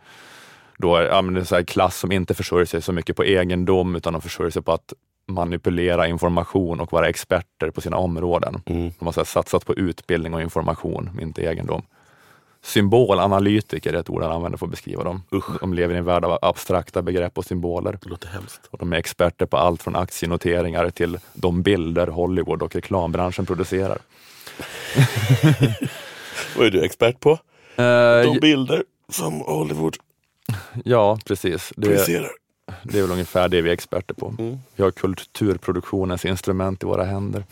[0.78, 3.24] då är, ja, men det är så klass som inte försörjer sig så mycket på
[3.24, 4.94] egendom, utan de försörjer sig på att
[5.28, 8.62] manipulera information och vara experter på sina områden.
[8.66, 8.92] Mm.
[9.00, 11.82] De har så satsat på utbildning och information, inte egendom.
[12.62, 15.24] Symbolanalytiker är ett ord han använder för att beskriva dem.
[15.34, 15.60] Usch.
[15.60, 18.00] De lever i en värld av abstrakta begrepp och symboler.
[18.02, 18.62] Det låter hemskt.
[18.72, 23.98] Och de är experter på allt från aktienoteringar till de bilder Hollywood och reklambranschen producerar.
[26.58, 27.32] Vad är du expert på?
[27.76, 29.98] Eh, De bilder som Hollywood
[30.86, 31.74] ja, precis.
[31.76, 32.30] Det, projicerar.
[32.84, 34.36] det är väl ungefär det vi är experter på.
[34.40, 34.58] Mm.
[34.76, 37.44] Vi har kulturproduktionens instrument i våra händer.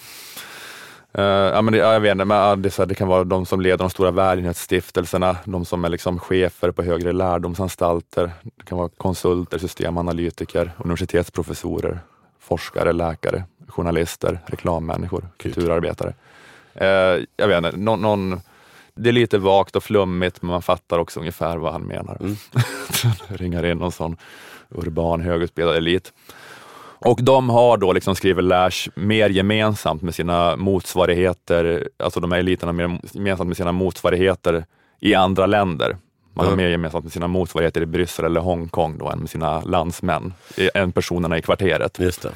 [1.13, 3.46] Eh, ja, men det, ja, jag vet inte, men, det, här, det kan vara de
[3.46, 8.32] som leder de stora välgörenhetsstiftelserna, de som är liksom chefer på högre lärdomsanstalter.
[8.43, 12.00] Det kan vara konsulter, systemanalytiker, universitetsprofessorer,
[12.39, 16.13] forskare, läkare, journalister, reklammänniskor, kulturarbetare.
[16.74, 18.41] Eh, jag vet inte, någon, någon,
[18.96, 22.17] det är lite vagt och flummigt, men man fattar också ungefär vad han menar.
[22.20, 22.36] Mm.
[23.28, 24.17] Ringar in någon sån
[24.70, 26.13] urban högutbildad elit.
[27.00, 32.40] Och de har då liksom, skriver Lash, mer gemensamt med sina motsvarigheter, alltså de här
[32.40, 34.66] eliterna mer gemensamt med sina motsvarigheter
[35.00, 35.98] i andra länder.
[36.34, 36.58] Man har Ja.
[36.58, 40.34] mer gemensamt med sina motsvarigheter i Bryssel eller Hongkong då, än med sina landsmän,
[40.74, 42.00] än personerna i kvarteret.
[42.00, 42.32] Just det.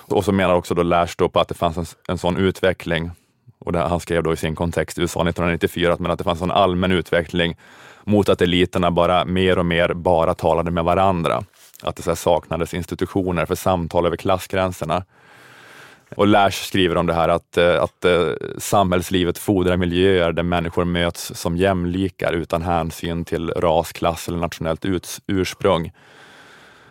[0.00, 3.10] Och så menar också då Lash då på att det fanns en, en sån utveckling,
[3.58, 6.42] och det, han skrev då i sin kontext USA 1994, att, men att det fanns
[6.42, 7.56] en allmän utveckling
[8.04, 11.42] mot att eliterna bara mer och mer bara talade med varandra.
[11.82, 15.04] Att det så här saknades institutioner för samtal över klassgränserna.
[16.16, 20.84] Och Lash skriver om det här att, eh, att eh, samhällslivet fordrar miljöer där människor
[20.84, 24.84] möts som jämlikar utan hänsyn till ras, klass eller nationellt
[25.26, 25.92] ursprung.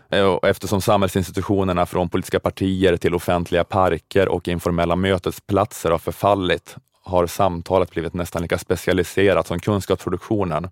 [0.10, 6.76] Eh, och Eftersom samhällsinstitutionerna från politiska partier till offentliga parker och informella mötesplatser har förfallit
[7.04, 10.70] har samtalet blivit nästan lika specialiserat som kunskapsproduktionen.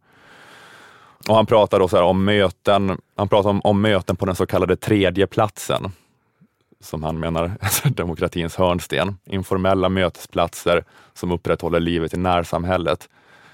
[1.30, 4.36] Och han pratar då så här om möten, han pratar om, om möten på den
[4.36, 5.92] så kallade tredje platsen,
[6.82, 7.44] som han menar
[7.84, 9.18] är demokratins hörnsten.
[9.26, 10.84] Informella mötesplatser
[11.14, 13.10] som upprätthåller livet i närsamhället.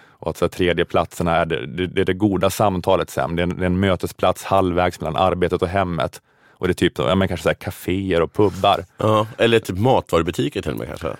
[0.10, 3.36] Och att så här, tredje platserna är det, det, det är det goda samtalet sen.
[3.36, 6.21] Det är, en, det är en mötesplats halvvägs mellan arbetet och hemmet.
[6.51, 8.86] Och det är typ ja, men kanske så här, kaféer och pubbar.
[8.97, 11.15] Ja, eller typ matvarubutiker till och med kanske?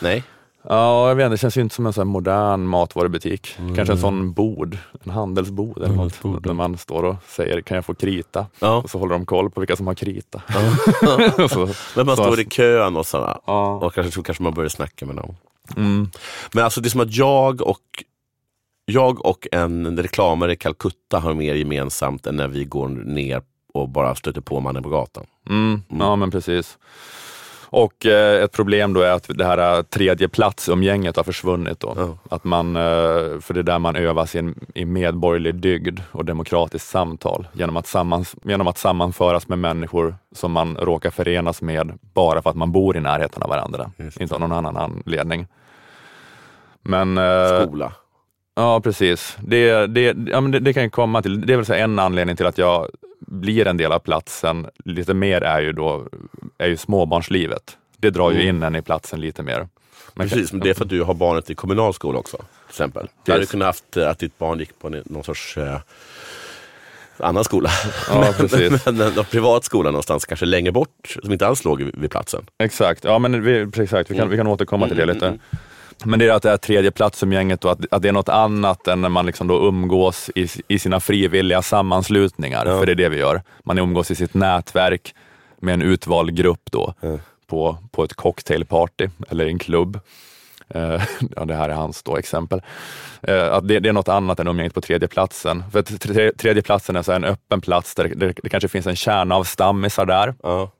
[0.00, 0.24] Nej?
[0.68, 3.56] Ja, jag vet inte, det känns ju inte som en sån modern matvarubutik.
[3.76, 5.96] Kanske en sån bod, en handelsbod eller något.
[5.96, 8.46] Handelsbod, Där man står och säger, kan jag få krita?
[8.58, 8.76] Ja.
[8.76, 10.42] Och så håller de koll på vilka som har krita.
[11.50, 13.36] Så, Men man så- står i kön och sådär.
[13.46, 13.74] Ja.
[13.76, 15.36] Och kanske, så kanske man börjar snacka med någon.
[15.76, 16.10] Mm.
[16.52, 18.04] Men alltså det är som att jag och
[18.86, 23.42] jag och en reklamare i Calcutta har mer gemensamt än när vi går ner
[23.74, 25.26] och bara stöter på mannen på gatan.
[25.50, 25.82] Mm.
[25.88, 26.78] Ja, men precis.
[27.74, 31.80] Och eh, ett problem då är att det här eh, tredje platsumgänget har försvunnit.
[31.80, 31.94] Då.
[31.96, 32.36] Ja.
[32.36, 32.82] Att man, eh,
[33.40, 37.86] för det är där man övar sin i medborgerlig dygd och demokratiskt samtal genom att,
[37.86, 42.72] sammans, genom att sammanföras med människor som man råkar förenas med bara för att man
[42.72, 45.46] bor i närheten av varandra, inte av någon annan anledning.
[46.82, 47.18] Men,
[47.62, 47.92] Skola.
[48.56, 49.36] Ja, precis.
[49.40, 51.46] Det, det, ja, men det, det kan jag komma till.
[51.46, 52.88] Det är väl en anledning till att jag
[53.34, 54.66] blir en del av platsen.
[54.84, 56.06] Lite mer är ju då
[56.58, 57.76] är ju småbarnslivet.
[57.96, 58.56] Det drar ju Mm.
[58.56, 59.68] in en i platsen lite mer.
[60.14, 62.36] Men Precis, men det är för att du har barnet i kommunal skola också.
[62.36, 63.08] Till exempel.
[63.24, 65.78] Du hade kunnat haft eh, att ditt barn gick på någon sorts eh,
[67.18, 67.70] annan skola.
[68.08, 68.84] Ja, precis.
[68.86, 72.46] men en, en privat skola någonstans, kanske längre bort, som inte alls låg vid, platsen.
[72.58, 74.10] Exakt, ja men vi, exakt.
[74.10, 75.38] Vi, kan, vi kan återkomma till det Mm, lite.
[76.04, 78.88] Men det är att det här tredje platsumgänget då, att, att det är något annat
[78.88, 82.66] än när man liksom då umgås i, i sina frivilliga sammanslutningar.
[82.66, 82.78] Ja.
[82.78, 83.42] För det är det vi gör.
[83.64, 85.14] Man umgås i sitt nätverk
[85.60, 87.18] med en utvald grupp då Ja.
[87.46, 90.00] på, på ett cocktailparty eller en klubb.
[90.68, 91.02] Eh,
[91.36, 92.62] ja, det här är hans då exempel.
[93.22, 95.64] Eh, att det, det är något annat än umgänget på tredje platsen.
[95.72, 98.96] För tre, tredje platsen är så en öppen plats där det, det kanske finns en
[98.96, 100.34] kärna av stammisar där.
[100.42, 100.70] Ja,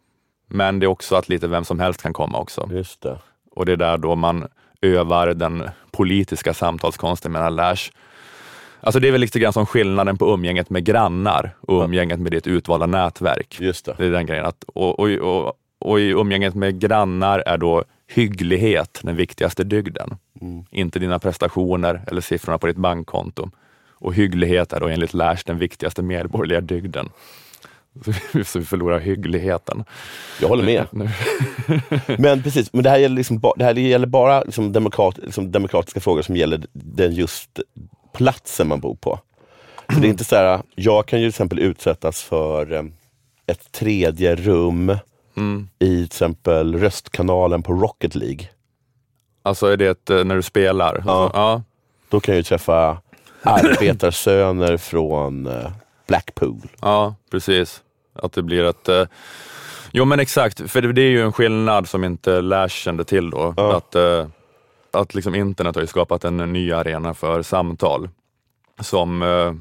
[0.48, 2.68] Men det är också att lite vem som helst kan komma också.
[2.72, 3.18] just det.
[3.50, 4.48] Och det är där då man
[4.84, 7.90] övar den politiska samtalskonsten menar Lash.
[8.80, 12.32] Alltså det är väl lite grann som skillnaden på umgänget med grannar och umgänget med
[12.32, 13.56] ditt utvalda nätverk.
[13.60, 13.94] Just det.
[13.98, 14.44] Det är den grejen.
[14.44, 20.16] Att, och, och, och, och i umgänget med grannar är då hygglighet den viktigaste dygden.
[20.40, 20.64] Mm.
[20.70, 23.50] Inte dina prestationer eller siffrorna på ditt bankkonto.
[23.90, 27.08] Och hygglighet är då enligt Lash den viktigaste medborgerliga dygden.
[28.44, 29.84] Så vi förlorar hyggligheten.
[30.40, 30.86] Jag håller med.
[32.18, 35.52] men precis, men det här gäller, liksom, ba- det här gäller bara liksom demokrat, liksom
[35.52, 37.60] demokratiska frågor som gäller den just
[38.14, 39.20] platsen man bor på.
[39.94, 42.82] Så det är inte så här, jag kan ju till exempel utsättas för eh,
[43.46, 44.96] ett tredje rum
[45.36, 45.68] Mm.
[45.78, 48.48] i till exempel röstkanalen på Rocket League.
[49.42, 51.02] Alltså är det ett, eh, när du spelar?
[51.06, 51.30] Ja.
[51.34, 51.62] ja.
[52.08, 52.98] Då kan jag ju träffa
[53.42, 55.70] arbetarsöner från eh,
[56.06, 56.60] Blackpool.
[56.80, 57.82] Ja, precis.
[58.14, 58.88] Att det blir ett...
[58.88, 59.04] Eh,
[59.92, 63.30] jo men exakt, för det, det är ju en skillnad som inte Lash kände till
[63.30, 63.54] då.
[63.56, 63.76] Ja.
[63.76, 64.26] Att, eh,
[64.90, 68.08] att liksom internet har ju skapat en ny arena för samtal
[68.80, 69.52] som eh,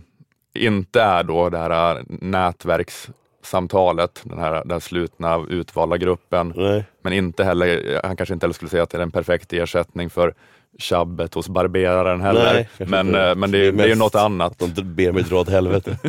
[0.63, 6.53] inte är då det här nätverkssamtalet, den här, den här slutna utvalda gruppen.
[6.55, 6.85] Nej.
[7.03, 10.09] Men inte heller, han kanske inte heller skulle säga att det är en perfekt ersättning
[10.09, 10.33] för
[10.79, 12.53] tjabbet hos barberaren heller.
[12.53, 14.59] Nej, men, eh, men det, är- det är ju något annat.
[14.59, 15.97] De ber mig dra åt helvete.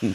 [0.00, 0.14] Men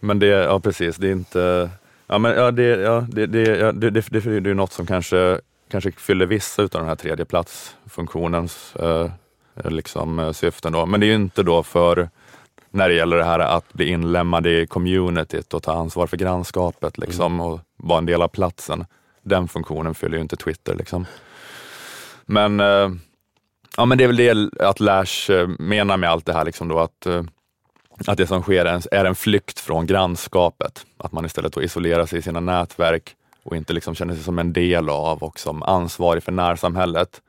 [0.00, 1.70] det, ja precis, det är inte,
[2.06, 4.72] ja men ja, det, ja, det, det, ja, det, det, det, det är ju något
[4.72, 9.10] som kanske, kanske fyller vissa utav den här tredjeplatsfunktionens eh,
[9.64, 10.86] liksom, eh, syften då.
[10.86, 12.08] Men det är ju inte då för,
[12.70, 16.98] när det gäller det här att bli inlemmad i communityt och ta ansvar för grannskapet
[16.98, 18.84] liksom, och vara en del av platsen.
[19.22, 20.74] Den funktionen fyller ju inte Twitter.
[20.74, 21.06] Liksom.
[22.26, 22.90] Men, eh,
[23.76, 26.68] ja, men det är väl det att Lash eh, menar med allt det här, liksom
[26.68, 27.22] då, att eh,
[28.06, 30.86] att det som sker är en, flykt från grannskapet.
[30.98, 34.38] Att man istället då isolerar sig i sina nätverk och inte liksom känner sig som
[34.38, 37.20] en del av och som ansvarig för närsamhället.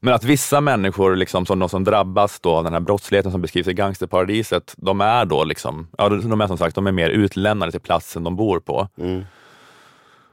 [0.00, 3.42] Men att vissa människor, liksom, som de som drabbas då av den här brottsligheten som
[3.42, 7.10] beskrivs i gangsterparadiset, de är då liksom, ja, de är som sagt de är mer
[7.10, 8.88] utlämnade till platsen de bor på.
[8.98, 9.24] Mm.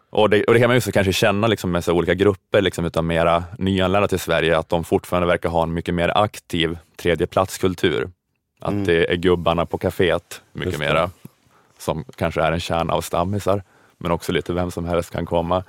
[0.09, 2.61] Och det, och det kan man ju också kanske känna liksom med så olika grupper
[2.61, 6.77] liksom utav mera nyanlända till Sverige, att de fortfarande verkar ha en mycket mer aktiv
[6.97, 8.09] tredjeplatskultur.
[8.59, 8.85] Att Mm.
[8.85, 11.09] det är gubbarna på kaféet mycket Just mera,
[11.77, 13.63] som kanske är en kärna av stammisar,
[13.97, 15.63] men också lite vem som helst kan komma.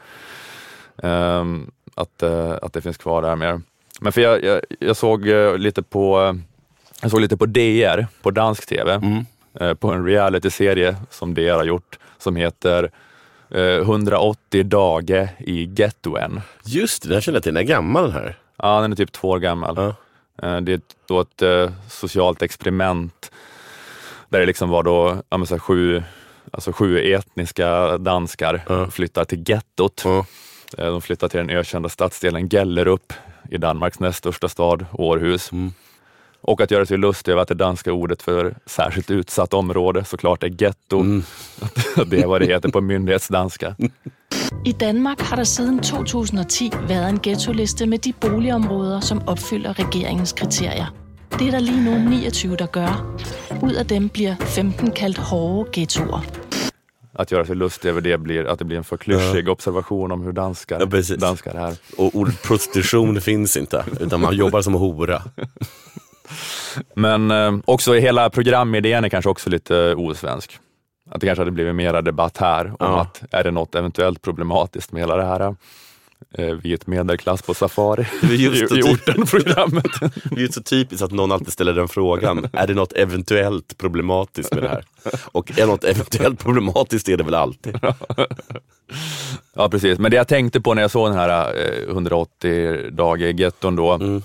[1.03, 3.61] Ehm, att, eh, att det finns kvar där mer.
[4.01, 6.38] Men för jag, jag, jag såg eh, lite på
[7.03, 9.25] jag såg lite på DR, på dansk TV, Mm.
[9.61, 12.90] eh, på en realityserie som DR har gjort, som heter
[13.51, 16.40] eh, 180 dagar i gettoen.
[16.64, 17.55] Just det, den känner jag till.
[17.55, 18.38] Den är gammal den här.
[18.57, 19.94] Ja, den är typ två år gammal.
[20.42, 23.31] Eh, Det är då ett eh, socialt experiment
[24.29, 26.03] där det liksom var då, ja, men så här, sju,
[26.51, 28.90] alltså sju etniska danskar Ja.
[28.90, 30.05] flyttar till gettot.
[30.05, 30.25] Eh,
[30.77, 33.12] De flyttar till den ökända stadsdelen Gellerup
[33.51, 35.53] i Danmarks näst största stad, Århus.
[35.53, 35.72] Mm.
[36.40, 40.42] Och att göra sig lustig över att det danska ordet för särskilt utsatt område såklart
[40.42, 41.01] är getto.
[41.01, 41.22] Mm.
[42.07, 43.77] Det är vad det heter på myndighetsdanska.
[44.64, 50.32] I Danmark har der siden 2010 været en ghetto-liste med de boligområder, som opfylder regeringens
[50.32, 50.94] kriterier.
[51.38, 53.16] Det er der lige nu 29, der gør.
[53.62, 56.24] Ud af dem bliver 15 kaldt hårde ghettoer.
[57.18, 60.22] Att göra sig lustig över det blir att det blir en för klyschig observation om
[60.22, 61.16] hur danskar, Ja, precis.
[61.20, 61.76] danskar är.
[61.98, 65.22] Och ordet prostitution finns inte, utan man jobbar som hora.
[66.94, 70.59] Men eh, också hela programidén är kanske också lite osvensk.
[71.11, 73.01] Att det kanske hade blivit mera debatt här om Ja.
[73.01, 75.57] att är det något eventuellt problematiskt med hela det här
[76.38, 78.85] eh, vit medelklass på safari är just i, typ.
[78.85, 79.87] orten-programmet.
[80.25, 82.47] Det är ju så typiskt att någon alltid ställer den frågan.
[82.53, 84.85] Är det något eventuellt problematiskt med det här?
[85.33, 87.79] Och är något eventuellt problematiskt är det väl alltid.
[89.55, 93.29] ja precis, men det jag tänkte på när jag såg den här eh, 180 dagar
[93.29, 94.23] getton då, Mm.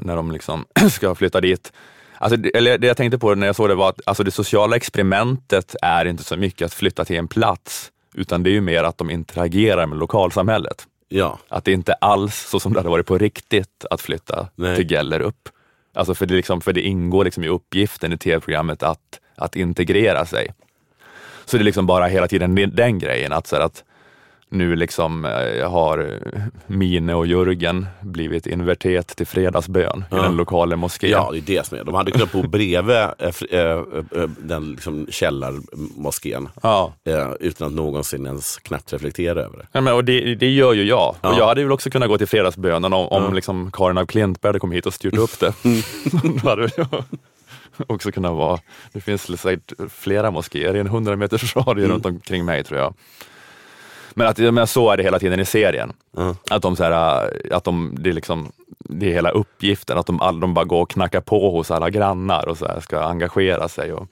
[0.00, 1.72] när de liksom ska flytta dit.
[2.18, 4.30] Alltså, det- eller det jag tänkte på när jag såg det var att alltså det
[4.30, 8.60] sociala experimentet är inte så mycket att flytta till en plats, utan det är ju
[8.60, 10.86] mer att de interagerar med lokalsamhället.
[11.08, 14.76] Ja, Att det inte alls så som det hade varit på riktigt att flytta Nej.
[14.76, 15.48] till Gellerup.
[15.94, 20.26] Alltså för, det liksom, för det ingår liksom i uppgiften i tv-programmet att, att integrera
[20.26, 20.54] sig.
[21.44, 23.84] Så det är liksom bara hela tiden den, den grejen att, så här, att
[24.54, 26.18] nu liksom eh, har
[26.66, 30.22] Mine och Jörgen blivit invertet till fredagsbön i Ja.
[30.22, 31.10] den lokala moskén.
[31.10, 31.84] ja det är det som är.
[31.84, 33.10] De hade kunnat bo bredvid eh,
[33.50, 33.82] eh,
[34.38, 36.92] den liksom källarmoskén Ja.
[37.40, 39.66] utan att någonsin ens knappt reflektera över det.
[39.72, 41.14] Ja, men, och det, det gör ju jag.
[41.20, 41.28] Ja.
[41.32, 44.48] Och jag hade väl också kunnat gå till fredagsbönen om, om liksom Karin af Klintberg
[44.48, 45.52] hade kommit hit och styrt upp det.
[46.42, 47.04] Då hade jag
[47.86, 48.58] också kunnat vara,
[48.92, 52.94] det finns säkert flera moskéer i en 100 meters radie runt omkring mig tror jag.
[54.14, 55.92] Men, att, men så är det hela tiden i serien.
[56.16, 56.36] Ja.
[56.50, 60.20] Att de, så här, att de, det är liksom, det är hela uppgiften, att de,
[60.20, 63.68] all, de bara går och knackar på hos alla grannar och så här, ska engagera
[63.68, 64.08] sig och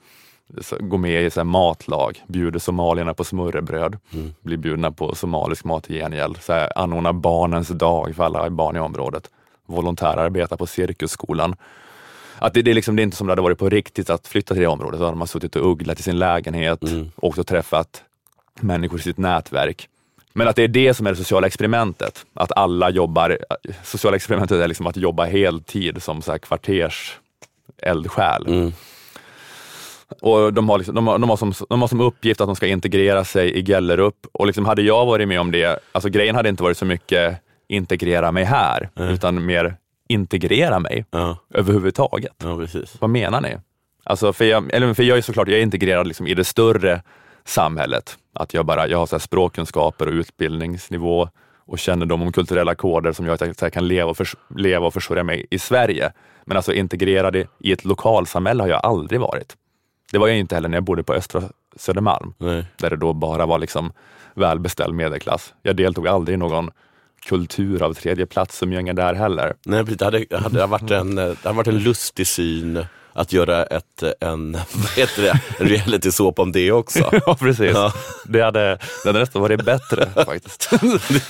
[0.61, 4.35] så- gå med i så här matlag, bjuder somalierna på smörrebröd, Mm.
[4.41, 6.39] blir bjudna på somalisk mat i gengäld.
[6.43, 9.31] Så här, anordna barnens dag för alla barn i området.
[9.67, 11.57] Volontärarbeta på cirkusskolan.
[12.39, 14.27] Att det, det, är liksom, det är inte som det hade varit på riktigt att
[14.27, 15.01] flytta till det området.
[15.01, 17.11] Då hade man suttit och ugglat i sin lägenhet, Mm.
[17.17, 18.03] åkt och träffat
[18.61, 19.89] människor i sitt nätverk.
[20.33, 22.27] Men att det är det som är det sociala experimentet.
[22.35, 23.39] Att alla jobbar,
[23.83, 27.19] sociala experimentet är liksom att jobba heltid som så här kvarters
[27.83, 28.47] eldsjäl.
[28.47, 28.73] Mm.
[30.21, 32.57] Och de har, liksom, de, har, de, har som, de har som uppgift att de
[32.57, 34.15] ska integrera sig i Gellerup.
[34.33, 37.37] Och liksom hade jag varit med om det, alltså grejen hade inte varit så mycket
[37.69, 39.77] integrera mig här, utan mer
[40.09, 42.33] integrera mig Ja, överhuvudtaget.
[42.43, 42.67] ja.
[42.99, 43.57] Vad menar ni?
[44.05, 47.03] Alltså för, jag, eller för jag är såklart jag är integrerad liksom i det större
[47.45, 48.19] samhället.
[48.35, 51.29] Att jag bara jag har så språkkunskaper och utbildningsnivå
[51.67, 54.95] och kännedom om kulturella koder som gör att jag kan leva och, förs- leva och
[54.95, 56.13] försörja mig i Sverige.
[56.45, 59.57] Men alltså integrerad i, i ett lokalsamhälle har jag aldrig varit.
[60.13, 61.43] Det var jag inte heller när jag bodde på Östra
[61.77, 62.65] Södermalm, Nej.
[62.77, 63.93] där det då bara var liksom
[64.35, 65.55] välbeställd medelklass.
[65.63, 66.71] Jag deltog aldrig i någon
[67.27, 69.55] kultur av tredje plats-umgänge där heller.
[69.67, 73.65] Nej, det hade, det hade, varit en, det hade varit en lustig syn att göra
[73.65, 76.99] ett, en vad heter det, en reality såpa om det också.
[77.27, 77.71] Ja, precis.
[77.75, 77.93] Ja.
[78.25, 80.71] Det, hade, det hade nästan varit bättre faktiskt.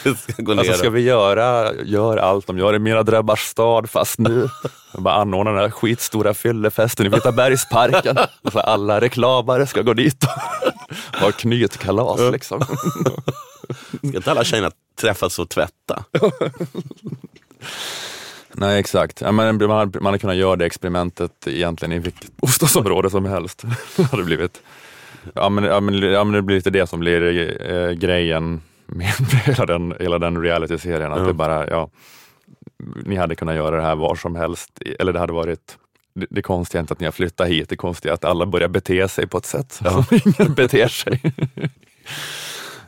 [0.04, 0.58] Det ska gå ner.
[0.58, 4.48] Alltså ska vi göra, gör allt de gör i Mina Drabbars stad fast nu.
[4.92, 8.18] Bara anordna den här skitstora fyllefesten i Vitabergsparken.
[8.42, 10.24] Och så alla reklamare ska gå dit
[11.12, 12.60] och ha knytkalas liksom.
[14.08, 16.04] Ska inte alla tjejerna träffas och tvätta?
[18.54, 22.36] Nej exakt, ja, men man, hade- man hade kunnat göra det experimentet egentligen i vilket
[22.36, 23.62] bostadsområde som helst.
[23.96, 24.62] Det hade blivit.
[25.34, 27.22] Ja men, ja, men, ja, men det blir lite det som blir
[27.72, 29.06] eh, grejen med
[29.44, 31.12] hela den, hela den reality-serien.
[31.12, 31.24] Att Ja.
[31.26, 31.90] det bara, ja,
[33.04, 34.70] ni hade kunnat göra det här var som helst.
[34.98, 35.78] Eller det hade varit
[36.14, 38.46] det, det konstiga är inte att ni har flyttat hit, det konstiga är att alla
[38.46, 40.04] börjar bete sig på ett sätt som
[40.38, 41.20] ingen beter sig.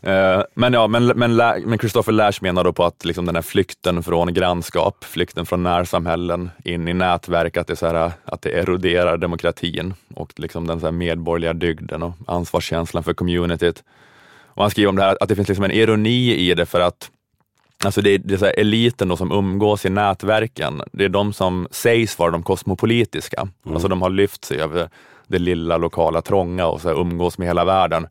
[0.07, 3.43] Eh, Men ja, men, men, men Christopher Lash menar då på att liksom den här
[3.43, 8.51] flykten från grannskap, flykten från närsamhällen in i nätverk, att det, så här, att det
[8.59, 13.85] eroderar demokratin och liksom den så här medborgerliga dygden och ansvarskänslan för communityt.
[14.47, 16.81] Och han skriver om det här att det finns liksom en ironi i det för
[16.81, 17.11] att
[17.85, 21.33] Alltså det är, det är så eliten då som umgås i nätverken, det är de
[21.33, 23.49] som sägs vara de kosmopolitiska.
[23.69, 24.89] Alltså de har lyft sig över
[25.27, 28.07] det lilla lokala trånga och så umgås med hela världen.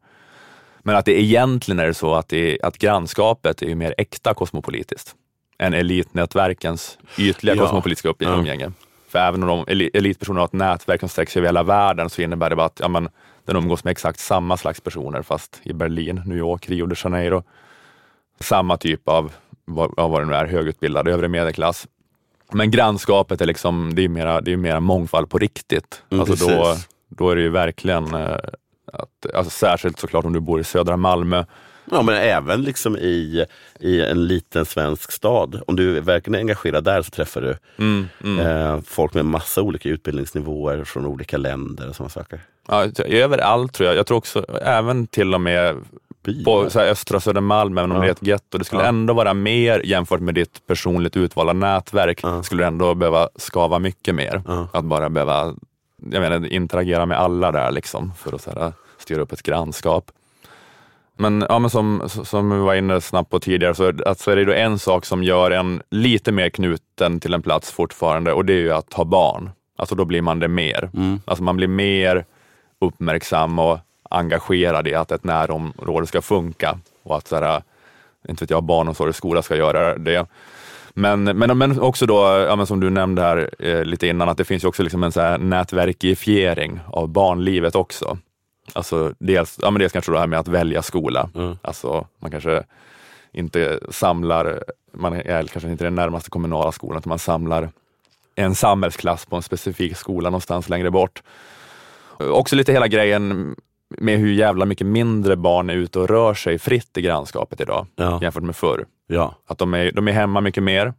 [0.84, 5.16] Men att det egentligen är så att, det, att grannskapet är ju mer äkta kosmopolitiskt
[5.60, 7.62] än elitnätverkens ytliga Ja.
[7.64, 8.30] kosmopolitiska upp- Ja.
[8.34, 8.72] umgänge.
[9.08, 12.10] För även om de eli- elitpersoner har ett nätverk som sträcker sig över hela världen
[12.10, 13.10] så innebär det bara att ja, men,
[13.46, 17.44] den umgås med exakt samma slags personer fast i Berlin, New York, Rio de Janeiro.
[18.40, 19.34] Samma typ av,
[19.66, 21.88] vad, vad det nu är, högutbildad övre medelklass.
[22.52, 26.04] Men grannskapet är liksom, det är mera, det är mera mångfald på riktigt.
[26.12, 26.88] Mm, alltså då, precis.
[27.10, 28.38] då är det ju verkligen, eh,
[28.94, 31.46] att, alltså särskilt såklart om du bor i södra Malmö.
[31.92, 33.46] Ja, men även liksom i,
[33.80, 35.62] i en liten svensk stad.
[35.68, 38.40] Om du verkligen är engagerad där så träffar du Mm, mm.
[38.40, 42.40] eh, folk med massa olika utbildningsnivåer från olika länder och sådana saker.
[42.68, 43.96] Ja, överallt tror jag.
[43.98, 45.76] Jag tror också, även till och med
[46.46, 48.02] på så här, östra Södermalm, även om Ja.
[48.04, 48.88] det är ett getto, det skulle Ja.
[48.88, 52.44] ändå vara mer jämfört med ditt personligt utvalda nätverk, Ja.
[52.44, 54.42] skulle du ändå behöva skava mycket mer.
[54.74, 55.56] Att bara behöva
[56.12, 60.12] jag menar, interagera med alla där liksom, för att så här, styra upp ett grannskap.
[61.16, 64.36] Men, ja, men som, som vi var inne snabbt på tidigare, så, att, så är
[64.36, 68.46] det då en sak som gör en lite mer knuten till en plats fortfarande och
[68.46, 69.50] det är ju att ha barn.
[69.78, 70.90] Alltså då blir man det mer.
[70.94, 71.22] Mm.
[71.26, 72.26] Alltså man blir mer
[72.82, 77.64] uppmärksam och engagerad i att ett närområde ska funka och att så här,
[78.30, 80.26] inte vet jag, barnomsorg och skola ska göra det.
[80.94, 84.38] Men, men, men också då, ja, men som du nämnde här eh, lite innan, att
[84.38, 88.18] det finns ju också liksom en så här nätverkifiering av barnlivet också.
[88.76, 91.30] Alltså dels, ja, men dels kanske det här med att välja skola.
[91.36, 91.58] Mm.
[91.62, 92.64] Alltså man kanske
[93.32, 97.70] inte samlar, man är kanske inte den närmaste kommunala skolan, utan man samlar
[98.36, 101.24] en samhällsklass på en specifik skola någonstans längre bort.
[102.18, 103.56] Också lite hela grejen
[103.98, 107.88] med hur jävla mycket mindre barn är ute och rör sig fritt i grannskapet idag
[107.96, 108.20] Ja.
[108.22, 108.86] jämfört med förr.
[109.08, 109.36] Ja.
[109.48, 110.94] Att de är, de är hemma mycket mer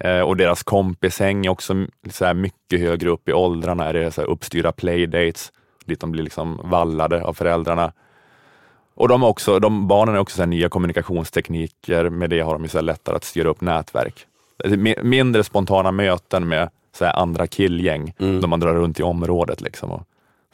[0.00, 3.92] eh, och deras kompishäng är också så mycket högre upp i åldrarna.
[3.92, 5.52] Det är så här uppstyrda playdates
[5.86, 7.92] dit de blir liksom vallade av föräldrarna.
[8.96, 12.08] Och de, har också, de barnen är också så nya kommunikationstekniker.
[12.10, 14.26] Med det har de ju så lättare att styra upp nätverk.
[14.64, 18.40] Mi- Mindre spontana möten med så andra killgäng Mm.
[18.40, 20.02] då man drar runt i området liksom och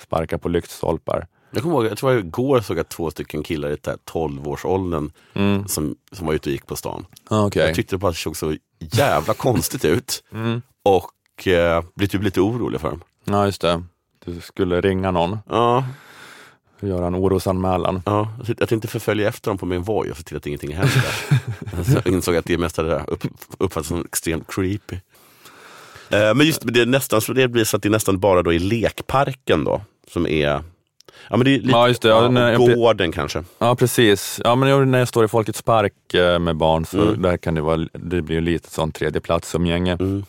[0.00, 1.26] sparkar på lyktstolpar.
[1.50, 5.68] Jag kommer ihåg, jag tror jag igår såg jag två stycken killar i 12-årsåldern Mm.
[5.68, 7.06] som, som var ute och gick på stan.
[7.28, 7.66] Ah, okej.
[7.66, 10.62] Jag tyckte det bara såg så jävla konstigt ut Mm.
[10.82, 13.00] och eh, blev typ lite orolig för dem.
[13.24, 13.82] Ja, just det.
[14.34, 15.84] Du skulle ringa någon Ja,
[16.80, 18.02] göra en orosanmälan.
[18.06, 18.28] ja.
[18.38, 20.74] Jag tänkte- Jag tänkte förfölja efter dem på min Voi och se till att ingenting
[20.76, 21.04] händer.
[21.94, 23.24] Jag insåg att det mesta där upp,
[23.58, 24.96] uppfattas som extremt creepy.
[26.10, 28.42] Eh, Men just det, är nästan, så det blir så att det är nästan bara
[28.42, 29.80] då i lekparken då
[30.12, 30.62] som är
[31.30, 32.08] Ja men det är lite, Ja, just det.
[32.08, 33.44] Ja, jag- gården kanske.
[33.58, 34.40] Ja precis.
[34.44, 37.22] Ja, men jag- när jag står i Folkets park eh, med barn så Mm.
[37.22, 39.92] där kan det vara, det blir lite sånt tredjeplatsumgänge.
[39.92, 40.24] Mm.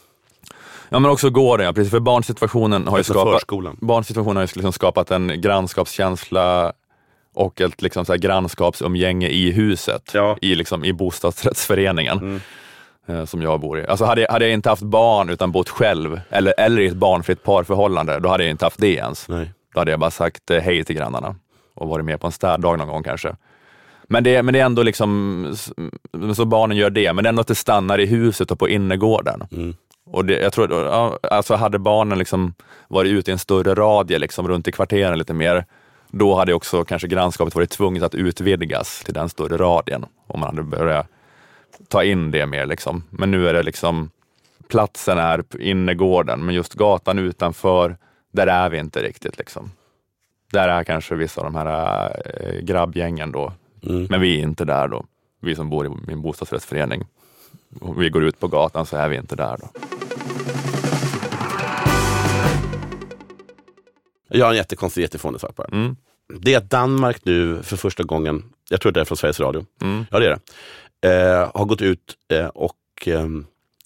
[0.94, 1.92] Ja men också gården, ja, precis.
[1.92, 3.78] För barnsituationen har ju Efter skapat, förskolan.
[3.82, 6.74] barnsituationen har ju liksom skapat en grannskapskänsla
[7.34, 10.38] och ett liksom så här grannskapsumgänge i huset, Ja.
[10.42, 12.18] i, liksom, i bostadsrättsföreningen.
[12.18, 12.42] Mm.
[13.08, 13.88] eh, Som jag bor i.
[13.88, 16.96] Alltså hade, jag- hade jag inte haft barn utan bott själv, eller, eller i ett
[16.96, 19.28] barnfritt parförhållande, då hade jag inte haft det ens.
[19.30, 19.52] Nej.
[19.74, 21.36] Då hade jag bara sagt eh, hej till grannarna
[21.76, 23.36] och varit med på en städdag någon gång kanske.
[24.08, 25.56] Men det, men det är ändå liksom,
[26.36, 28.70] så barnen gör det, men det är ändå att det stannar i huset och på
[28.70, 29.44] innergården.
[29.52, 29.76] Mm.
[30.12, 32.54] Och det, jag tror, ja, alltså hade barnen liksom
[32.88, 35.66] varit ute i en större radie liksom runt i kvarteren lite mer,
[36.08, 40.06] då hade också kanske grannskapet varit tvunget att utvidgas till den större radien.
[40.28, 41.08] Om man hade börjat
[41.88, 42.66] ta in det mer.
[42.66, 43.04] Liksom.
[43.10, 44.10] Men nu är det liksom,
[44.68, 47.98] platsen är innergården, men just gatan utanför,
[48.32, 49.38] där är vi inte riktigt.
[49.38, 49.72] Liksom.
[50.52, 53.54] Där är kanske vissa av de här äh, grabbgängen då,
[53.90, 54.08] Mm.
[54.10, 55.06] men vi är inte där då.
[55.42, 57.06] Vi som bor i min bostadsrättsförening.
[57.98, 59.68] Vi går ut på gatan så är vi inte där då.
[64.32, 65.76] Jag har en jättekonstig, jättefånig sak det.
[65.76, 65.96] Mm.
[66.40, 69.66] Det är att Danmark nu för första gången, jag tror det är från Sveriges Radio,
[69.82, 70.06] Mm.
[70.12, 70.40] ja det är
[71.02, 72.78] det, eh, har gått ut eh, och
[73.08, 73.28] eh,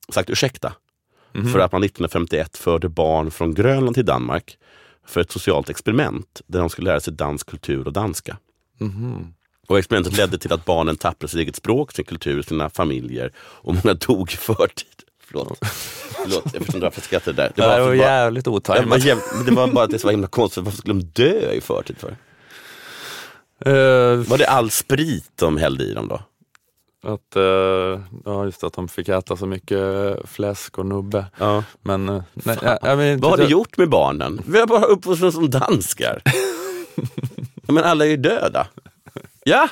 [0.10, 0.74] sagt ursäkta
[1.32, 1.52] Mhm.
[1.54, 4.58] för att man 1951 förde barn från Grönland till Danmark
[5.08, 8.38] för ett socialt experiment där de skulle lära sig dansk kultur och danska.
[8.80, 9.34] Mhm.
[9.68, 13.74] Och experimentet ledde till att barnen tappade sitt eget språk, sin kultur, sina familjer och
[13.76, 15.04] många dog i förtid.
[15.28, 17.52] Förlåt, Förlåt jag förstår inte varför jag skrattade där.
[17.56, 19.04] Det var, det, var otajmat.
[19.04, 20.64] jävligt, men det var bara att det var himla konstigt.
[20.64, 22.16] Varför skulle de dö i förtid för?
[23.66, 26.22] Eh, Var det all sprit de hällde i dem då?
[27.14, 29.80] att, eh, ja, just att de fick äta så mycket
[30.30, 31.26] fläsk och nubbe.
[31.38, 31.64] Ja.
[31.82, 34.42] Men, eh, nej, jag, jag, inte, Vad har det jag- gjort med barnen?
[34.48, 36.22] Vi har bara uppfostrat som danskar.
[37.68, 38.68] Men alla är ju döda.
[39.44, 39.70] Ja,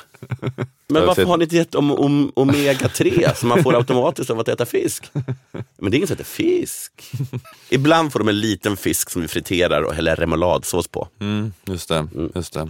[0.93, 4.47] men varför har ni inte gett om, omega 3 som man får automatiskt av att
[4.47, 5.11] äta fisk?
[5.77, 7.11] Men det är ingen som äter fisk.
[7.69, 11.07] Ibland får de en liten fisk som vi friterar och häller remouladsås på.
[11.19, 12.69] Mm, just det, just det.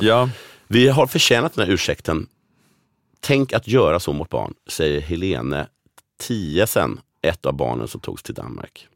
[0.00, 0.28] Ja,
[0.68, 2.26] Vi har förtjänat den här ursäkten.
[3.20, 5.66] Tänk att göra så mot barn, säger Helene
[6.20, 8.86] Tiesen, ett av barnen som togs till Danmark.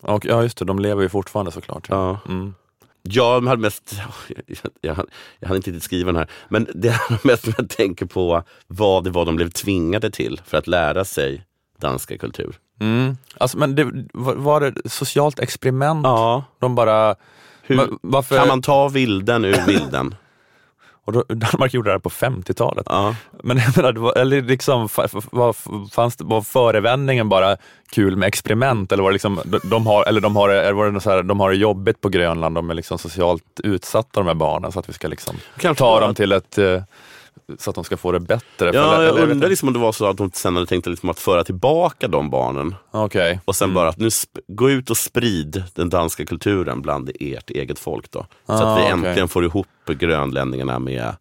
[0.00, 1.86] och, ja, just det, de lever ju fortfarande såklart.
[1.88, 2.18] Ja.
[2.28, 2.54] Mm.
[3.02, 3.94] Jag hade mest,
[4.46, 5.06] jag, jag,
[5.40, 8.42] jag hade inte riktigt skriva den här, men det är mest som jag tänker på
[8.66, 11.44] vad det var de blev tvingade till för att lära sig
[11.80, 12.56] danska kultur.
[12.80, 13.16] Mm.
[13.38, 16.04] Alltså, men det, var, det socialt experiment?
[16.04, 17.14] Ja, De bara,
[17.62, 20.14] hur Va- varför, kan man ta vilden ur vilden?
[21.04, 22.86] Och då, Danmark gjorde det här på 50-talet.
[22.88, 23.14] Ja.
[23.42, 24.88] Men jag menar, det var, eller liksom,
[25.30, 25.56] vad
[25.92, 27.56] fanns det, var förevändningen bara
[27.92, 28.92] kul med experiment?
[28.92, 31.22] Eller var det liksom, de, de har, eller de har, eller var det så här,
[31.22, 34.78] de har det jobbigt på Grönland, de är liksom socialt utsatta de här barnen, så
[34.78, 35.36] att vi ska liksom
[35.76, 36.82] ta var dem till ett, eh,
[37.58, 38.70] så att de ska få det bättre.
[38.74, 39.48] Ja, jag undrar inte.
[39.48, 42.30] liksom om det var så att de sen hade tänkt liksom att föra tillbaka de
[42.30, 43.40] barnen Okej.
[43.44, 44.08] och sen bara att nu
[44.48, 48.26] gå ut och sprid den danska kulturen bland ert eget folk då.
[48.46, 48.90] Så Ah, att vi okej.
[48.92, 51.16] äntligen får ihop grönlänningarna med,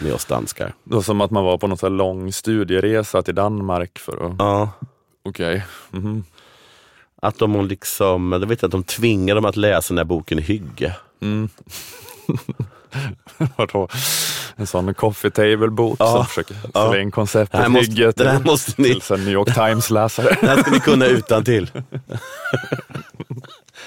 [0.00, 0.74] med oss danskar.
[0.84, 4.34] Det var som att man var på någon så lång studieresa till Danmark för att,
[4.38, 4.70] Ja.
[5.24, 5.64] okej.
[5.90, 6.24] Mhm.
[7.22, 10.96] Att de liksom, jag vet att de tvingar dem att läsa den här boken Hygge.
[11.20, 11.48] Mm.
[13.56, 13.88] Vadå?
[14.56, 16.82] En sån coffee table-bok Ja, som försöker ja.
[16.88, 20.36] sälja in konceptet Det måste- hygge till, måste ni- till New York Times-läsare.
[20.40, 21.70] Det här ska ni kunna utan till.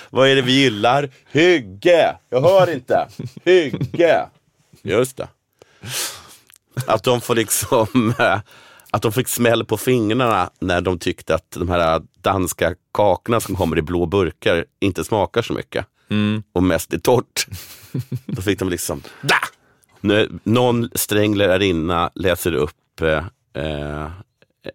[0.09, 1.09] Vad är det vi gillar?
[1.31, 2.15] Hygge!
[2.29, 3.07] Jag hör inte.
[3.45, 4.25] Hygge!
[4.81, 5.27] Just det.
[6.87, 8.39] Att de får liksom eh,
[8.91, 13.55] att de fick smäll på fingrarna när de tyckte att de här danska kakorna som
[13.55, 15.85] kommer i blå burkar inte smakar så mycket.
[16.09, 16.43] Mm.
[16.53, 17.47] Och mest är torrt.
[18.25, 19.39] Då fick de liksom, da!
[20.01, 24.11] Nu, någon sträng lärarinna läser upp eh,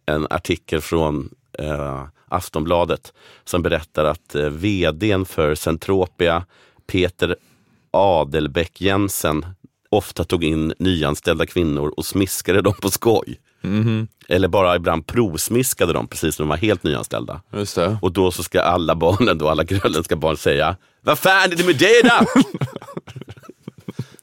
[0.07, 3.13] en artikel från eh, Aftonbladet
[3.45, 6.47] som berättar att eh, vdn för Centropia,
[6.87, 7.37] Peter
[7.91, 9.47] Adelbeck Jensen,
[9.91, 13.41] ofta tog in nyanställda kvinnor och smiskade dem på skoj.
[13.65, 14.09] Mhm.
[14.29, 17.41] Eller bara ibland provsmiskade dem precis när de var helt nyanställda.
[17.53, 17.99] Just det.
[18.03, 21.65] Och då så ska alla barnen, då, alla grönländska barn säga Vad fan är det
[21.67, 22.43] med det då?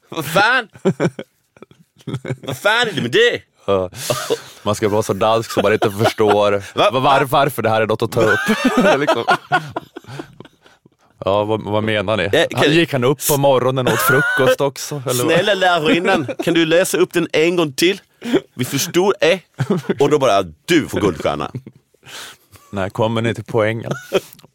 [0.16, 0.68] Vad fan?
[2.42, 3.42] Vad fan är det med det?
[3.66, 3.90] Ja.
[4.62, 6.90] Man ska vara så dansk så man inte förstår Va?
[6.92, 8.40] var, var, varför det här är något att ta upp.
[9.00, 9.24] liksom.
[11.24, 12.30] Ja, vad, vad menar ni?
[12.30, 15.02] kan- Han, gick han upp på morgonen och åt frukost också?
[15.06, 15.24] Eller?
[15.24, 18.00] Snälla lärarinnan, kan du läsa upp den en gång till?
[18.54, 19.38] Vi förstod eh.
[20.00, 21.50] Och då bara, du får guldstjärna.
[22.70, 23.92] När kommer ni till poängen?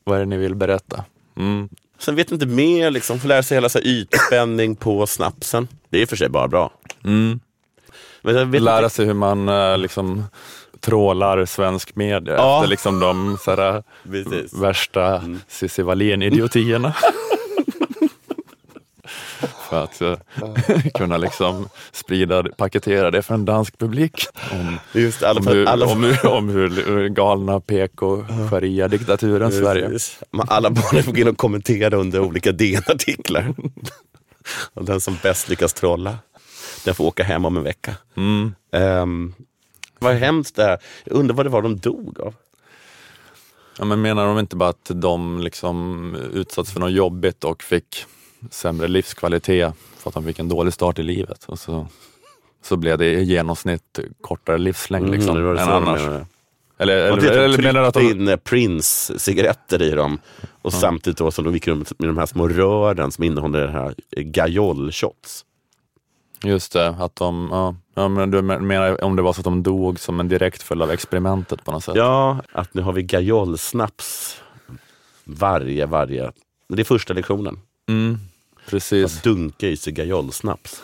[0.03, 1.03] vad är det ni vill berätta?
[1.37, 1.69] Mm.
[1.99, 5.67] Sen vet inte mer, liksom, får lära sig hela så här ytspänning på snapsen.
[5.89, 6.71] Det är i och för sig bara bra.
[7.05, 7.39] Mm.
[8.23, 10.23] Lära inte, sig hur man eh, liksom
[10.79, 12.57] trålar svensk media Ja.
[12.57, 13.83] efter liksom de så här,
[14.61, 16.93] värsta Cissi Wallin-idiotierna.
[19.69, 20.17] för att eh,
[20.93, 24.27] kunna liksom sprida, paketera det för en dansk publik.
[24.51, 29.99] Om, Just alla, om, hur, alla, om, hur, om hur galna PK sharia-diktaturen Sverige.
[30.31, 33.53] Men Alla barnen får gå in och kommentera under olika DN-artiklar.
[34.73, 36.17] Och den som bäst lyckas trolla,
[36.85, 37.95] den får åka hem om en vecka.
[38.15, 38.55] Mm.
[38.71, 39.33] Um,
[39.99, 40.77] vad hemskt det här.
[41.03, 42.33] Jag undrar vad det var de dog av.
[43.79, 48.05] Ja, men menar de inte bara att de liksom utsatts för något jobbigt och fick
[48.51, 51.45] sämre livskvalitet för att de fick en dålig start i livet?
[51.45, 51.87] Och så,
[52.63, 56.01] så blev det i genomsnitt kortare livslängd liksom, Mm, det var det än annars.
[56.01, 56.25] menade.
[56.79, 58.01] Eller, Och eller, det eller menar du att de...
[58.11, 60.19] in eh, Prince-cigaretter i dem.
[60.61, 63.71] Och samtidigt då som de gick runt med de här små rören som innehåller det
[63.71, 65.43] här Gajol-shots.
[66.43, 67.47] Just det, att de...
[67.51, 70.63] Ja, ja, men du menar om det var så att de dog som en direkt
[70.63, 71.95] följd av experimentet på något sätt?
[71.95, 74.35] Ja, att nu har vi Gajol-snaps
[75.23, 76.31] varje, varje...
[76.69, 77.59] Det är första lektionen.
[77.87, 78.17] Mm,
[78.69, 79.17] precis.
[79.17, 80.81] Att dunka i sig Gajol-snaps.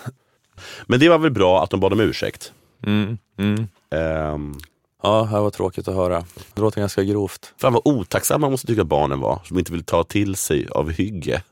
[0.86, 2.54] Men det var väl bra att de bad om ursäkt.
[2.86, 3.68] Mm, mm.
[3.92, 4.58] Ehm,
[5.06, 6.26] Ja, det var tråkigt att höra.
[6.54, 7.54] Det låter ganska grovt.
[7.58, 10.92] fan vad otacksamma man måste tycka barnen var, som inte vill ta till sig av
[10.92, 11.44] hygge.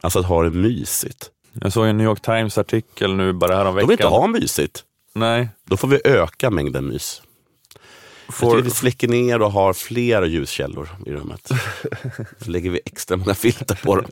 [0.00, 1.30] Alltså att ha det mysigt.
[1.52, 3.88] Jag såg en New York Times-artikel nu bara De häromveckan.
[3.88, 4.84] vill inte ha mysigt.
[5.12, 5.48] Nej.
[5.64, 7.22] Då får vi öka mängden mys.
[8.26, 11.50] Jag Får, tycker vi släcker ner och har flera ljuskällor i rummet.
[12.40, 14.06] Så lägger vi extra många filter på dem.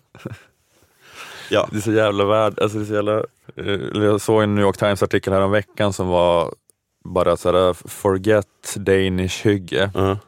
[1.50, 3.16] Ja, Det är så jävla värd, alltså det är så jävla,
[3.56, 6.54] eh, jag såg en New York Times artikel här om veckan som var
[7.04, 9.90] bara såhär, forget Danish hygge.
[9.94, 10.18] Ja.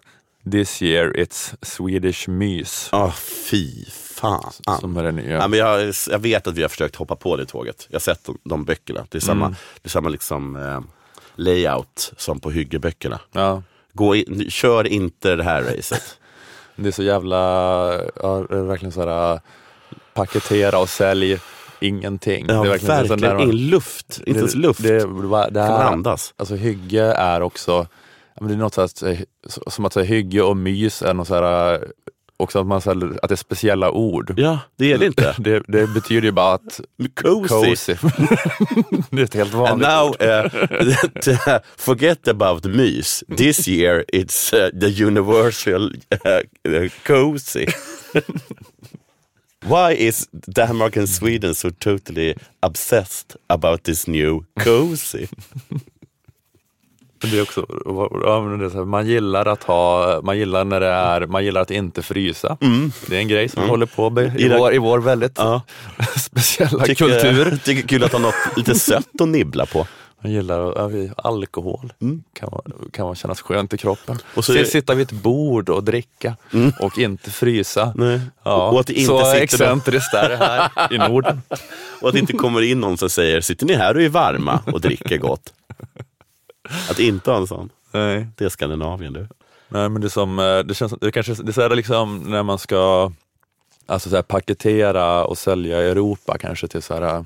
[0.51, 2.89] This year it's Swedish mys.
[2.93, 3.13] Ah,
[3.51, 4.53] fy fan.
[4.81, 5.37] Som är det nya.
[5.37, 7.87] Ja, men jag, jag vet att vi har försökt hoppa på det tåget.
[7.91, 9.07] Jag har sett de, de böckerna.
[9.11, 10.81] Det är samma, det är samma liksom, eh,
[11.35, 13.21] layout som på hyggeböckerna.
[13.33, 13.63] Ja,
[13.93, 16.19] Gå in, kör inte det här racet.
[16.77, 17.37] det är så jävla,
[18.23, 19.41] ja, verkligen såhär,
[20.15, 21.39] paketera och sälj
[21.81, 22.47] ingenting.
[22.49, 23.41] Ja, det är verkligen verkligen.
[23.41, 24.21] Ingen luft.
[24.27, 24.83] Inte ens luft.
[24.83, 26.35] Det, det, det, det kan andas.
[26.37, 27.87] Alltså hygge är också,
[28.41, 28.91] det är något så
[29.67, 31.85] som att säga hygge och mys är något så här,
[32.37, 34.35] också att, man, så här, att det är speciella ord.
[34.37, 35.35] Ja, det är det inte.
[35.39, 36.81] Det, det betyder ju bara att
[37.15, 37.49] Cozy.
[37.49, 37.95] cozy.
[39.11, 41.29] det är ett helt And vanligt now, ord.
[41.49, 43.25] uh, forget about mys.
[43.37, 47.67] This year it's uh, the universal uh, cozy.
[49.67, 55.27] Why is Denmark and Sweden so totally obsessed about this new cozy?
[57.31, 57.67] Det är också,
[58.85, 62.57] man gillar att ha, man gillar när det är, man gillar att inte frysa.
[63.07, 65.63] Det är en grej som vi håller på med i vår, i vår väldigt Ja.
[66.17, 67.59] speciella Tycker, kultur.
[67.65, 69.87] tycker kul att ha något lite sött att nibbla på.
[70.25, 70.79] Man gillar
[71.27, 71.93] alkohol,
[72.33, 74.19] kan, man, kan man kännas skönt i kroppen.
[74.35, 76.37] Och så Och är- Sitta vid ett bord och dricka
[76.81, 77.93] och inte frysa.
[77.97, 78.21] Nej.
[78.43, 81.43] Ja, Och att inte så sitter excentriskt är det här i Norden.
[82.01, 84.61] Och att det inte kommer in någon som säger, sitter ni här och är varma
[84.73, 85.53] och dricker gott?
[86.91, 87.71] Att inte ha en sån.
[87.93, 88.27] Nej.
[88.37, 89.29] Det är Skandinavien du.
[89.69, 92.59] Nej men det är som, eh, det känns, det kanske, det är liksom när man
[92.59, 93.13] ska
[93.87, 97.25] alltså så paketera och sälja i Europa kanske till så här,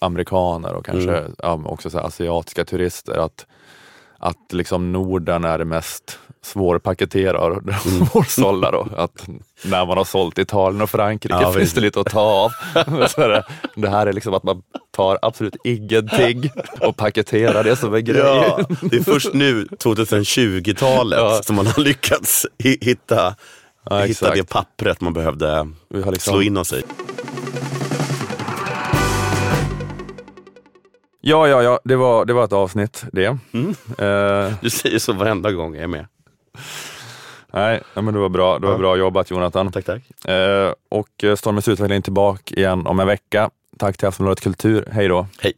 [0.00, 1.34] amerikaner och kanske Mm.
[1.38, 3.18] ja, också asiatiska turister.
[3.24, 3.46] Att,
[4.18, 8.06] att liksom Norden är det mest svårpaketerade och det Mm.
[8.12, 8.88] svårsålda då.
[8.96, 9.26] Att
[9.64, 12.50] när man har sålt Italien och Frankrike Ja, finns det lite att ta av.
[13.08, 13.44] Så här,
[13.74, 14.62] det här är liksom att man
[14.96, 18.24] tar absolut ingenting och paketerar det som är grejer.
[18.26, 21.40] Ja, det är först nu, 2020-talet, Ja.
[21.44, 23.34] som man har lyckats hi- hitta,
[23.90, 26.82] Ja, hitta det pappret man behövde liksom- slå in oss i.
[31.20, 33.38] Ja, ja, ja, det var, det var ett avsnitt det.
[33.52, 33.68] Mm.
[33.98, 36.06] Eh, Du säger så varenda gång jag är med.
[37.52, 39.72] nej, men det var bra, det var bra jobbat Jonathan.
[39.72, 40.28] Tack, tack.
[40.30, 43.50] Eh, och eh, Stormens utveckling tillbaka igen om en vecka.
[43.78, 45.26] Tack till Aftonbladet Kultur, hej då.
[45.40, 45.52] Hej.